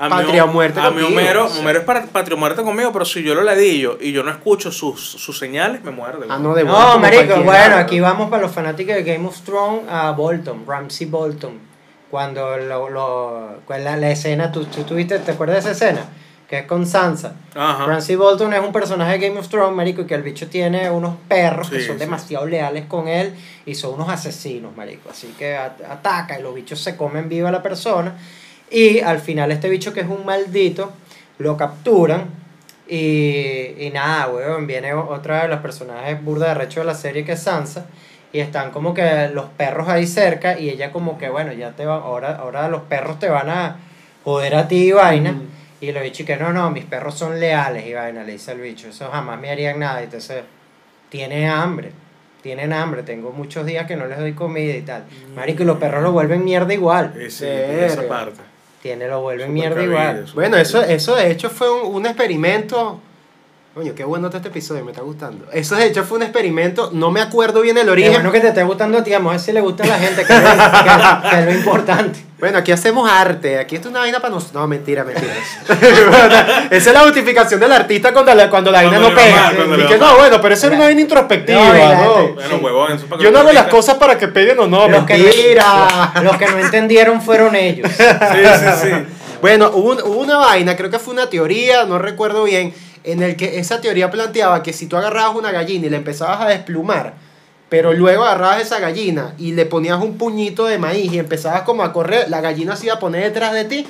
[0.00, 1.60] A Patria o muerte A mí contigo, Homero, o sea.
[1.60, 4.70] Homero es para, patria muerte conmigo, pero si yo lo ladillo y yo no escucho
[4.70, 6.26] sus, sus señales, me muerde.
[6.30, 9.82] Ah, no, de No, marico, bueno, aquí vamos para los fanáticos de Game of Thrones
[9.90, 11.58] a Bolton, Ramsey Bolton.
[12.10, 16.06] Cuando lo, lo, la, la escena, ¿tú, tú tuviste, ¿te acuerdas de esa escena?
[16.48, 17.34] Que es con Sansa.
[17.54, 17.84] Ajá.
[17.84, 20.88] Ramsey Bolton es un personaje de Game of Thrones, marico, y que el bicho tiene
[20.90, 22.00] unos perros que Sí, son sí.
[22.04, 23.34] demasiado leales con él
[23.66, 25.10] y son unos asesinos, marico.
[25.10, 28.16] Así que at- ataca y los bichos se comen viva a la persona.
[28.70, 30.92] Y al final este bicho que es un maldito,
[31.38, 32.26] lo capturan
[32.86, 36.94] y, y nada, weón, viene o- otra de los personajes burda de recho de la
[36.94, 37.86] serie que es Sansa.
[38.32, 41.86] y están como que los perros ahí cerca y ella como que bueno, ya te
[41.86, 43.76] va, ahora, ahora los perros te van a
[44.24, 45.34] joder a ti y vaina.
[45.80, 48.60] Y los bichos que no, no, mis perros son leales y vaina, le dice el
[48.60, 50.00] bicho, eso jamás me harían nada.
[50.00, 50.42] Y entonces,
[51.08, 51.92] tiene hambre,
[52.42, 55.04] tienen hambre, tengo muchos días que no les doy comida y tal.
[55.36, 57.14] Marico, y los perros lo vuelven mierda igual.
[57.46, 57.86] Verga.
[57.86, 58.40] esa parte.
[58.82, 60.26] Tiene, lo vuelven Súper mierda cabido, igual.
[60.34, 63.00] Bueno, eso, eso de hecho fue un, un experimento.
[63.74, 65.44] Coño, qué bueno está este episodio, me está gustando.
[65.52, 68.12] Eso de hecho fue un experimento, no me acuerdo bien el Qué origen.
[68.14, 69.98] bueno que te esté gustando a ti, vamos a ver si le gusta a la
[69.98, 72.18] gente, que es lo, que- que es lo importante.
[72.40, 74.60] Bueno, aquí hacemos arte, aquí esto es una vaina para nosotros.
[74.60, 75.32] No, mentira, mentira.
[76.70, 79.52] Esa es la justificación del artista cuando la, cuando la vaina Cuando no pega.
[79.68, 82.64] mal, Y que no, bueno, pero eso es una vaina introspectiva, No, gente- Bueno, Sí.
[82.64, 85.04] huevón, eso para que Yo no hago las cosas para que peguen o no, Los
[85.04, 86.10] que, mentira.
[86.16, 87.88] no, los que no entendieron fueron ellos.
[87.96, 88.88] Sí, sí, sí.
[89.40, 92.74] Bueno, hubo, un- hubo una vaina, creo que fue una teoría, no recuerdo bien,
[93.12, 96.42] en el que esa teoría planteaba que si tú agarrabas una gallina y le empezabas
[96.42, 97.14] a desplumar,
[97.68, 101.82] pero luego agarrabas esa gallina y le ponías un puñito de maíz y empezabas como
[101.82, 103.86] a correr, la gallina se iba a poner detrás de ti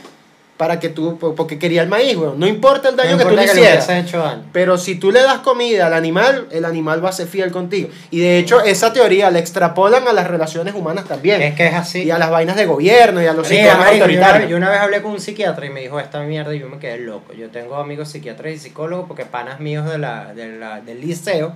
[0.58, 2.38] para que tú, porque quería el maíz, weón.
[2.38, 3.86] No importa el daño No que tú le hicieras.
[3.86, 4.42] hubieses hecho daño.
[4.52, 7.88] Pero si tú le das comida al animal, el animal va a ser fiel contigo.
[8.10, 11.40] Y de hecho, esa teoría la extrapolan a las relaciones humanas también.
[11.42, 12.02] Es que es así.
[12.02, 14.50] Y a las vainas de gobierno y a los sistemas yo, autoritarios.
[14.50, 16.78] yo una vez hablé con un psiquiatra y me dijo esta mierda y yo me
[16.78, 17.32] quedé loco.
[17.34, 21.54] Yo tengo amigos psiquiatras y psicólogos porque panas míos de la, de la, del liceo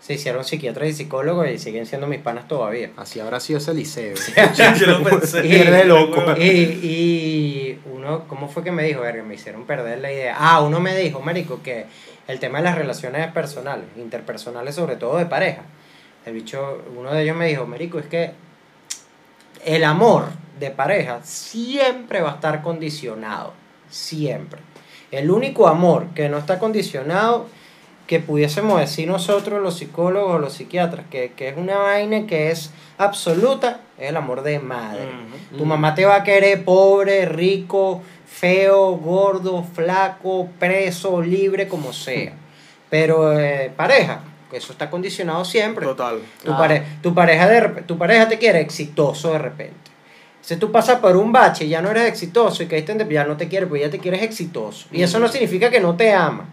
[0.00, 2.90] se hicieron psiquiatras y psicólogos y siguen siendo mis panas todavía.
[2.96, 4.14] Así habrá sido ese liceo.
[4.78, 5.44] Yo lo pensé.
[5.44, 6.22] Y- Pierde loco.
[6.38, 9.00] Y, y uno, ¿cómo fue que me dijo?
[9.00, 10.36] Verga, me hicieron perder la idea.
[10.38, 11.86] Ah, uno me dijo, marico, que
[12.28, 15.62] el tema de las relaciones personales, interpersonales, sobre todo de pareja.
[16.24, 18.32] El bicho, uno de ellos me dijo, marico, es que
[19.64, 20.26] el amor
[20.60, 23.52] de pareja siempre va a estar condicionado.
[23.90, 24.60] Siempre.
[25.10, 27.46] El único amor que no está condicionado,
[28.06, 32.50] que pudiésemos decir nosotros los psicólogos o los psiquiatras, que, que es una vaina que
[32.50, 35.08] es absoluta, es el amor de madre.
[35.56, 42.32] Tu mamá te va a querer pobre, rico, feo, gordo, flaco, preso, libre, como sea.
[42.90, 44.20] Pero eh, pareja,
[44.52, 45.84] eso está condicionado siempre.
[45.84, 46.20] Total.
[46.44, 46.58] Tu, Ah.
[46.58, 49.90] pare- tu, pareja de, tu pareja te quiere exitoso de repente.
[50.40, 53.24] Si tú pasas por un bache y ya no eres exitoso y caíste en ya
[53.24, 54.86] no te quiere, pues ya te quieres exitoso.
[54.92, 56.48] Y eso no significa que no te ama.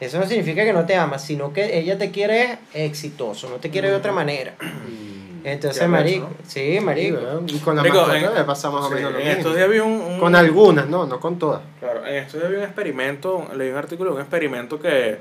[0.00, 3.70] Eso no significa que no te ama, sino que ella te quiere exitoso, no te
[3.70, 4.54] quiere de otra manera.
[5.44, 6.36] Entonces, marico, ¿no?
[6.46, 7.18] sí, marico.
[7.46, 9.38] Y con la Marico, mascota en- le pasa más o sí, menos lo en mismo.
[9.38, 11.60] estos días vi un, un- Con algunas, no, no con todas.
[11.78, 15.18] Claro, en estos días vi un experimento, leí un artículo de un experimento que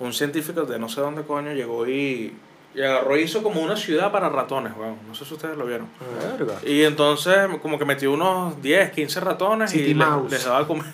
[0.00, 2.34] un científico de no sé dónde coño llegó y,
[2.74, 4.96] y agarró y hizo como una ciudad para ratones, weón.
[5.06, 5.86] No sé si ustedes lo vieron.
[6.36, 6.54] Verga.
[6.66, 10.30] Y entonces como que metió unos 10, 15 ratones City y les, Mouse.
[10.32, 10.86] les daba a comer.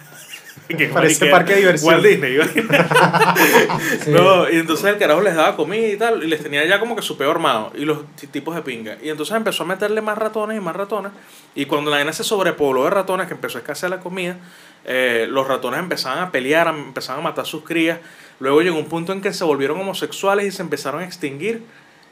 [0.76, 1.30] Que Parece mariquera.
[1.32, 1.94] parque de diversión.
[1.94, 2.36] Walt Disney.
[2.36, 2.44] ¿no?
[4.04, 4.10] Sí.
[4.10, 6.94] No, y entonces el carajo les daba comida y tal, y les tenía ya como
[6.94, 8.98] que su peor armado, y los ti- tipos de pinga.
[9.02, 11.12] Y entonces empezó a meterle más ratones y más ratones,
[11.54, 14.36] y cuando la vaina se sobrepobló de ratones, que empezó a escasear la comida,
[14.84, 17.98] eh, los ratones empezaban a pelear, a- empezaban a matar sus crías.
[18.40, 21.62] Luego llegó un punto en que se volvieron homosexuales y se empezaron a extinguir.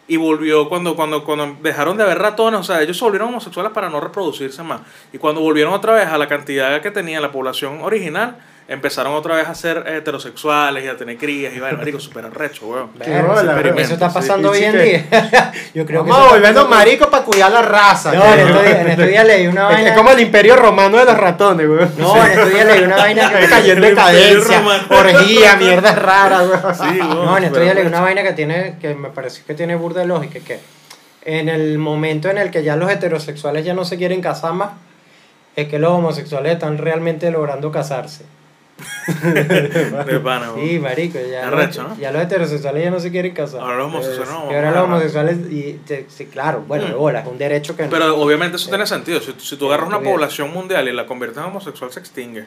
[0.09, 3.73] Y volvió cuando, cuando, cuando dejaron de haber ratones, o sea, ellos se volvieron homosexuales
[3.73, 4.81] para no reproducirse más.
[5.13, 8.37] Y cuando volvieron otra vez a la cantidad que tenía la población original,
[8.69, 12.67] empezaron otra vez a ser heterosexuales y a tener crías y vaya, marico, súper arrecho,
[12.67, 12.91] weón.
[13.01, 15.07] Eso- está pasando hoy en día.
[15.75, 18.13] Yo creo que Vamos volvernos pasando- maricos para cuidar la raza.
[18.13, 19.89] No, en que- estos días, en estos días leí una vaina.
[19.91, 21.87] es como el imperio romano de los ratones, güey.
[21.97, 23.47] No, en estos días leí una vaina que.
[23.49, 24.83] Cayó en El imperio decadencia, romano.
[24.91, 26.41] orgía, mierda rara.
[26.75, 29.55] Sí, weón, No, en estos días leí una vaina que tiene, que me parece que
[29.55, 30.59] tiene burda de lógica, que
[31.25, 34.71] en el momento en el que ya los heterosexuales ya no se quieren casar más,
[35.55, 38.25] es que los homosexuales están realmente logrando casarse.
[39.23, 40.53] De pana.
[40.55, 41.99] Sí, marico, ya, Arrecho, los, ¿no?
[41.99, 43.61] ya los heterosexuales ya no se quieren casar.
[43.61, 44.51] Ahora los homosexuales no.
[44.51, 47.77] y ahora los no, homosexuales, y, te- sí, claro, bueno, de bola, es un derecho
[47.77, 47.85] que...
[47.85, 49.21] Pero obviamente eso tiene sentido.
[49.21, 50.13] Si, si tú agarras una Bien.
[50.13, 52.45] población mundial y la conviertes en homosexual, se extingue.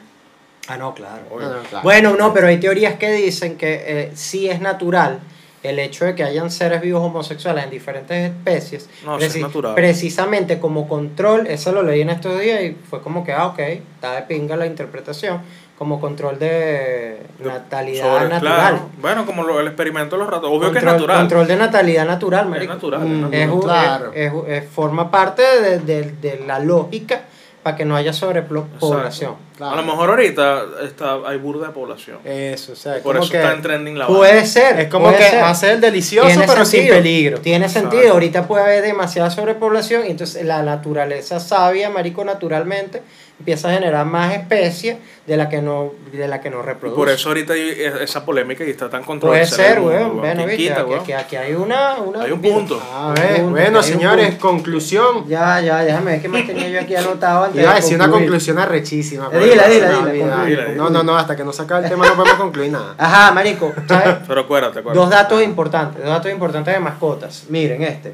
[0.68, 1.22] Ah, no, claro.
[1.30, 1.82] No, no.
[1.82, 5.18] Bueno, no, pero hay teorías que dicen que eh, sí es natural
[5.62, 8.88] el hecho de que hayan seres vivos homosexuales en diferentes especies.
[9.04, 9.74] No, sí es natural.
[9.74, 13.58] Precisamente como control, eso lo leí en estos días y fue como que, ah, ok,
[13.58, 15.42] está de pinga la interpretación,
[15.80, 18.54] como control de natalidad Sobre- natural.
[18.58, 18.80] claro.
[19.00, 20.58] Bueno, como lo- el experimento de los ratones.
[20.58, 21.18] Obvio que es Control- natural.
[21.20, 22.74] Control de natalidad natural, Es marico.
[22.74, 23.00] natural.
[23.02, 23.20] es Mm.
[23.22, 23.40] natural.
[23.40, 24.12] Es, Claro.
[24.12, 27.22] es- es- es- forma parte de, de- de la lógica
[27.62, 29.36] para que no haya sobrepoblación.
[29.56, 29.72] Claro.
[29.72, 32.18] A lo mejor ahorita está, hay burda de población.
[32.26, 34.46] Eso, o sea, es Por como eso que está en trending la Puede vaina.
[34.46, 34.80] ser.
[34.80, 35.42] es como que ser.
[35.42, 36.96] hace el delicioso, Tiene pero sin sentido.
[36.96, 37.40] peligro.
[37.40, 37.94] Tiene sentido.
[38.02, 38.14] Exacto.
[38.14, 43.02] Ahorita puede haber demasiada sobrepoblación y entonces la naturaleza sabia, marico, naturalmente
[43.40, 46.96] empieza a generar más especies de la que no, de la que no Y reproduce.
[46.96, 49.56] por eso ahorita hay esa polémica y está tan Puede controversial.
[49.60, 50.16] ser, el mundo, weón.
[50.18, 52.80] Bueno, ¿Quién viste, quita, aquí, aquí- aquí hay una, una- Hay un punto.
[52.92, 54.40] A ver, punto, bueno, señores, punto.
[54.48, 55.26] conclusión.
[55.26, 58.10] Ya, ya, déjame ver qué más tenía yo aquí anotado antes Iba a decir una
[58.10, 59.28] conclusión arrechísima.
[59.30, 59.90] Dila, no, dila,
[60.36, 62.70] no, dila, No, no, no, hasta que no se acabe el tema no podemos concluir
[62.72, 62.94] nada.
[62.98, 64.16] Ajá, marico, ¿sabes?
[64.28, 64.98] Pero acuérdate, acuérdate.
[65.00, 67.44] Dos datos importantes, dos datos importantes de mascotas.
[67.48, 68.12] Miren este.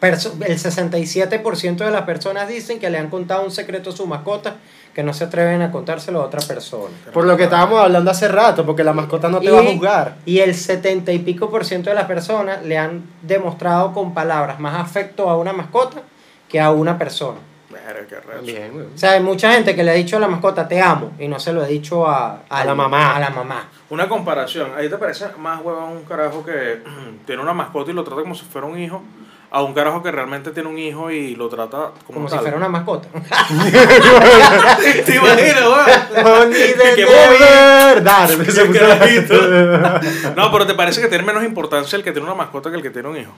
[0.00, 4.56] El 67% de las personas dicen que le han contado un secreto a su mascota
[4.94, 6.94] que no se atreven a contárselo a otra persona.
[7.12, 10.16] Por lo que estábamos hablando hace rato, porque la mascota no te va a juzgar.
[10.24, 14.58] y el 70 y pico por ciento de las personas le han demostrado con palabras
[14.58, 16.02] más afecto a una mascota
[16.48, 17.38] que a una persona.
[18.42, 18.86] Bien, güey.
[18.86, 21.28] O sea, hay mucha gente que le ha dicho a la mascota te amo y
[21.28, 23.16] no se lo ha dicho a, A la mamá.
[23.16, 23.68] A la mamá.
[23.90, 26.82] Una comparación, ¿ahí te parece más huevón un carajo que
[27.26, 29.02] tiene una mascota y lo trata como si fuera un hijo?
[29.50, 32.56] A un carajo que realmente tiene un hijo y lo trata como, Como si fuera
[32.56, 33.08] una mascota.
[35.06, 36.52] ¿Te imaginas, weón?
[36.96, 37.06] Qué.
[40.36, 42.82] No, pero ¿te parece que tiene menos importancia el que tiene una mascota que el
[42.82, 43.32] que tiene un hijo?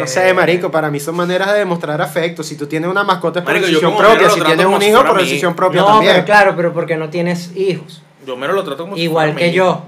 [0.00, 2.42] No sé, marico, para mí son maneras de demostrar afecto.
[2.42, 5.04] Si tú tienes una mascota es por Marico, decisión propia, si tienes un si hijo
[5.04, 6.12] por decisión propia no, también.
[6.14, 8.02] pero claro, pero porque no tienes hijos.
[8.26, 9.82] Yo mero lo trato como si Igual fuera que mi yo.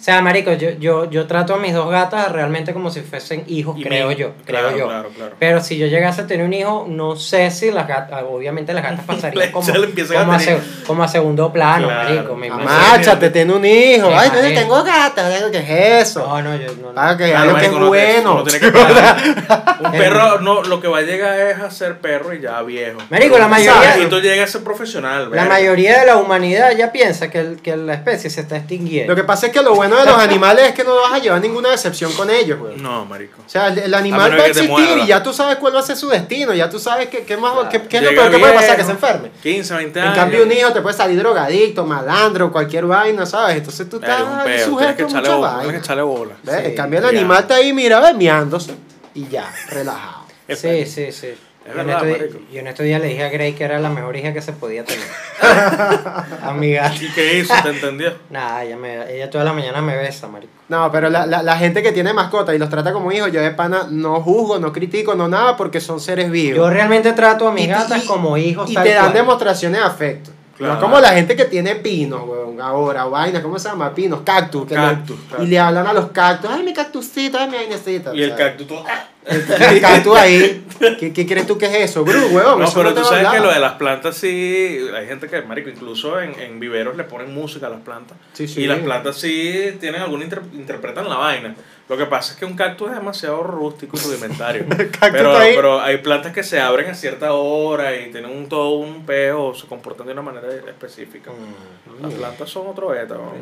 [0.00, 3.44] O sea, marico, yo, yo, yo trato a mis dos gatas realmente como si fuesen
[3.48, 4.86] hijos, Y creo yo, creo claro, yo.
[4.86, 5.36] Claro, claro.
[5.38, 8.82] Pero si yo llegase a tener un hijo, no sé si las gatas, obviamente las
[8.82, 12.08] gatas pasarían como, como, a, tener- como a segundo plano, Claro.
[12.08, 12.34] marico.
[12.36, 12.48] Me.
[12.48, 14.08] Amáchate, tiene un hijo.
[14.08, 15.28] Me Ay, no, yo tengo gata.
[15.50, 15.58] ¿Qué
[16.00, 16.20] es eso?
[16.26, 16.94] No, no, yo no.
[16.94, 18.44] Para que Claro, algo que es te- bueno.
[18.44, 18.66] que
[19.84, 23.00] un perro, no, lo que va a llegar es a ser perro y ya viejo.
[23.10, 26.90] Marico, la mayoría- Y tú llegas a ser profesional, La mayoría de la humanidad ya
[26.90, 29.12] piensa que, el- que la especie se está extinguiendo.
[29.12, 31.18] Lo que pasa es que lo bueno de los animales es que no vas a
[31.18, 32.76] llevar ninguna decepción con ellos, güey.
[32.76, 33.42] No, marico.
[33.44, 35.96] O sea, el, animal va a existir y ya tú sabes cuál va a ser
[35.96, 38.52] su destino, ya tú sabes qué, qué más, qué, qué es lo peor que puede
[38.52, 39.30] pasar, que se enferme.
[39.42, 40.16] 15, 20 En años.
[40.16, 43.56] cambio, un hijo te puede salir drogadicto, malandro, cualquier vaina, ¿sabes?
[43.56, 45.58] Entonces tú Verga, estás sujeto que a echarle mucha bola.
[45.60, 46.34] Tienes que echarle bola.
[46.42, 46.56] ¿Ves?
[46.56, 47.18] Sí, en cambio, el ya.
[47.18, 48.74] animal está ahí, mira, ves, meándose
[49.14, 50.24] y ya, relajado.
[50.48, 51.34] Sí, sí, sí.
[51.66, 53.90] Es Yo en, verdad, estos, en estos días le dije a Grey que era la
[53.90, 55.04] mejor hija que se podía tener.
[56.42, 56.92] Amiga.
[57.00, 57.52] ¿Y qué hizo?
[57.62, 58.12] ¿Te entendió?
[58.30, 60.52] Nada, ella, me, ella toda la mañana me besa, marico.
[60.68, 63.40] No, pero la, la, la gente que tiene mascota y los trata como hijos, yo
[63.42, 66.56] de pana no juzgo, no critico, no nada, porque son seres vivos.
[66.56, 69.14] Yo realmente trato a mis Y- gatas y- como hijos Y tal te dan cual.
[69.14, 70.30] demostraciones de afecto.
[70.56, 70.74] Claro.
[70.74, 73.94] No como la gente que tiene pinos, weón, ahora, o vaina, ¿cómo se llama?
[73.94, 74.66] Pinos, cactus.
[74.66, 75.46] que Cactus, le- cactus.
[75.46, 78.14] Y le hablan a los cactus, ay, mi cactusito, ay, mi vainecita.
[78.14, 78.84] Y el o sea, cactus todo.
[79.26, 80.66] El cactus ahí.
[80.98, 82.58] ¿Qué, qué crees tú que es eso, weón?
[82.58, 84.78] No, Eso pero te tú sabes que lo de las plantas sí.
[84.96, 88.16] Hay gente que, marico, incluso en, en viveros le ponen música a las plantas.
[88.32, 88.62] Sí, sí.
[88.62, 90.22] Y las plantas sí tienen algún.
[90.22, 91.54] inter- interpretan la vaina.
[91.86, 94.64] Lo que pasa es que un cactus es demasiado rústico y rudimentario.
[95.12, 99.04] pero, pero hay plantas que se abren a cierta hora y tienen un, todo un
[99.04, 101.32] peo o se comportan de una manera específica.
[101.32, 102.02] Mm.
[102.02, 103.32] Las plantas son otro beta, ¿no?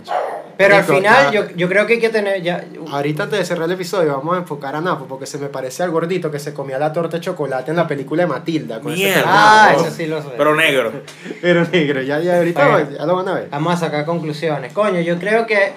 [0.57, 2.65] Pero al final yo, yo creo que hay que tener ya...
[2.91, 5.68] Ahorita antes de cerrar el episodio vamos a enfocar a Napo porque se me parece
[5.81, 8.81] al gordito que se comía la torta de chocolate en la película de Matilda.
[8.81, 9.23] con Mierda.
[9.27, 9.81] Ah, no.
[9.83, 10.29] ese sí lo sé.
[10.37, 10.93] Pero negro.
[11.43, 12.91] Pero negro, ya, ya ahorita Bueno.
[12.99, 13.49] ya lo van a ver.
[13.51, 14.73] Vamos a sacar conclusiones.
[14.73, 15.73] Coño, yo creo que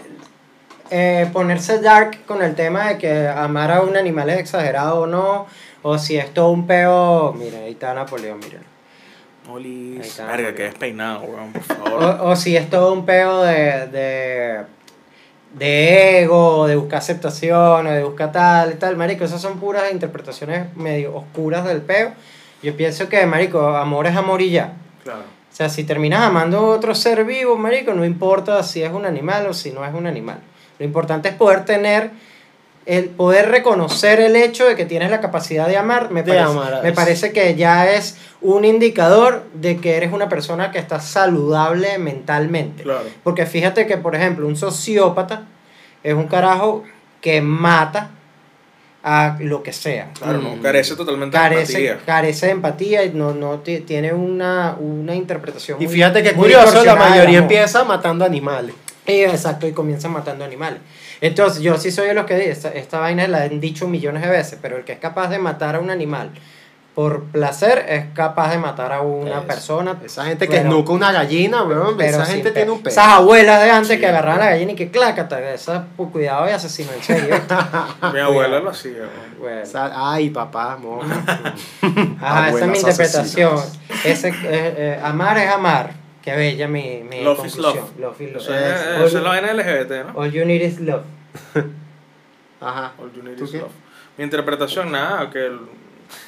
[0.89, 5.07] eh, ponerse dark con el tema de que amar a un animal es exagerado o
[5.07, 5.47] no,
[5.83, 7.33] o si es todo un peo...
[7.33, 8.61] Mira, ahí está Napoleón, miren.
[9.47, 10.17] Ahí Olis.
[10.17, 12.03] Verga, que despeinado, weón, por favor.
[12.03, 14.61] O, o si es todo un peo de, de,
[15.53, 18.95] de ego, de buscar aceptación, de buscar tal y tal.
[18.97, 22.13] Marico, esas son puras interpretaciones medio oscuras del peo.
[22.63, 24.73] Yo pienso que, marico, amor es amor y ya.
[25.03, 25.21] Claro.
[25.21, 29.05] O sea, si terminas amando a otro ser vivo, marico, no importa si es un
[29.05, 30.39] animal o si no es un animal.
[30.79, 32.11] Lo importante es poder tener,
[32.85, 36.09] el poder reconocer el hecho de que tienes la capacidad de amar.
[36.11, 40.27] Me, De parece, amar me parece que ya es un indicador de que eres una
[40.29, 42.83] persona que está saludable mentalmente.
[42.83, 43.03] Claro.
[43.23, 45.43] Porque fíjate que, por ejemplo, un sociópata
[46.03, 46.83] es un carajo
[47.21, 48.09] que mata
[49.03, 50.09] a lo que sea.
[50.17, 50.61] Claro, no, Mm.
[50.61, 52.05] carece totalmente de Carece, empatía.
[52.05, 55.81] carece de empatía y no, no ti- tiene una, una interpretación.
[55.81, 58.75] Y muy- fíjate que muy curioso, la mayoría empieza matando animales.
[59.07, 60.79] Y, exacto, y comienzan matando animales.
[61.21, 64.29] Entonces, yo sí soy de los que esta, esta vaina la han dicho millones de
[64.29, 66.31] veces, pero el que es capaz de matar a un animal
[66.95, 69.47] por placer es capaz de matar a una Eso.
[69.47, 69.95] persona.
[70.03, 72.89] Esa gente que Pero- esnuca una gallina, weón, pero esa gente pe- tiene un pedo.
[72.89, 73.99] Esas abuelas de antes Sí.
[73.99, 77.35] que agarraban la gallina y que clácata, esas, pues, cuidado y asesino en serio.
[78.13, 79.39] Mi abuela lo hacía, weón.
[79.39, 79.61] Bueno.
[79.61, 81.05] Esa- Ay, papá, moja.
[82.21, 83.57] Ajá, esa es mi interpretación.
[84.03, 85.91] Ese, eh, eh, amar es amar.
[86.21, 87.85] Qué bella mi, mi Love is conclusión.
[87.97, 87.99] love.
[87.99, 88.41] Love is love.
[88.43, 90.19] Eso es, All eso es la vaina LGBT, ¿no?
[90.19, 91.01] All you need is love.
[92.61, 92.91] Ajá.
[92.99, 93.57] All you need ¿Tú is qué?
[93.59, 93.71] love.
[94.17, 95.45] Mi interpretación, nada, que...
[95.47, 95.59] el-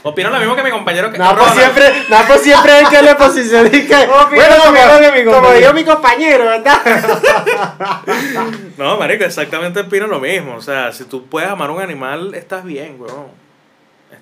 [0.03, 1.17] Opino lo mismo que mi compañero que...
[1.17, 3.93] Napo siempre, Napo siempre es que le posiciona y que.
[4.33, 5.59] Bueno, como, que mi como compañero.
[5.59, 6.81] dijo mi compañero, ¿verdad?
[8.77, 10.55] No, marico, exactamente opino lo mismo.
[10.55, 13.27] O sea, si tú puedes amar a un animal, estás bien, weón.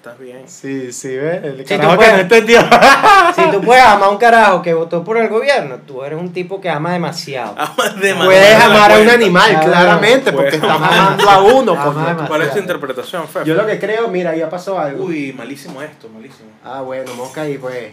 [0.01, 0.49] Estás bien.
[0.49, 1.43] Sí, sí, ¿ves?
[1.43, 2.59] El Sí, carajo que no entendió.
[3.35, 6.33] Si tú puedes amar a un carajo que votó por el gobierno, tú eres un
[6.33, 7.53] tipo que ama demasiado.
[7.55, 10.91] Amas de Puedes amar a un animal, Claro, claramente, porque amar.
[10.91, 11.71] amando a uno.
[11.73, 12.27] Ama demasiado.
[12.27, 13.41] ¿Cuál es tu interpretación, Fe?
[13.45, 15.05] Yo lo que creo, mira, ya pasó algo.
[15.05, 16.49] Uy, malísimo esto, malísimo.
[16.65, 17.91] Ah, bueno, mosca ahí, pues.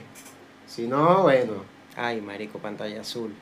[0.67, 1.63] Si no, bueno.
[1.95, 3.35] Ay, marico, pantalla azul.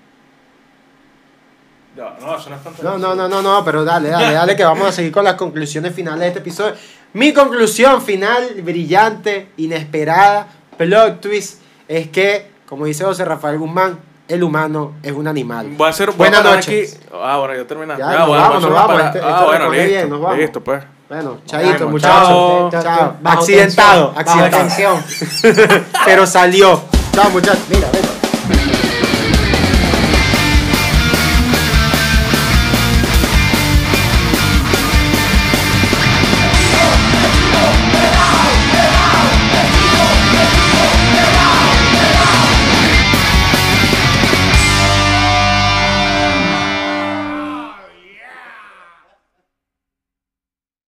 [1.96, 2.82] Ya, no, eso no es tanto.
[2.82, 5.34] No, no, no, no, no, pero dale, dale, dale, que vamos a seguir con las
[5.34, 6.74] conclusiones finales de este episodio.
[7.14, 14.42] Mi conclusión final, brillante, inesperada, plot twist, es que, como dice José Rafael Guzmán, el
[14.42, 15.68] humano es un animal.
[15.76, 16.08] Voy a hacer.
[16.10, 16.96] voy a Buenas noches.
[16.96, 17.06] Aquí.
[17.14, 18.02] Ah, bueno, ya terminaste.
[18.02, 19.06] Ya, Ah, nos bueno, vamos, nos vamos, parada.
[19.08, 19.86] este- ah, bueno, listo.
[19.88, 20.38] bien, nos vamos.
[20.38, 20.84] Listo, pues.
[21.08, 22.70] Bueno, chaito, muchachos.
[22.82, 23.14] chao.
[23.24, 24.98] Accidentado, accidentado.
[26.04, 26.82] Pero salió.
[27.12, 27.64] Chao, muchachos.
[27.70, 28.15] Mira, ven.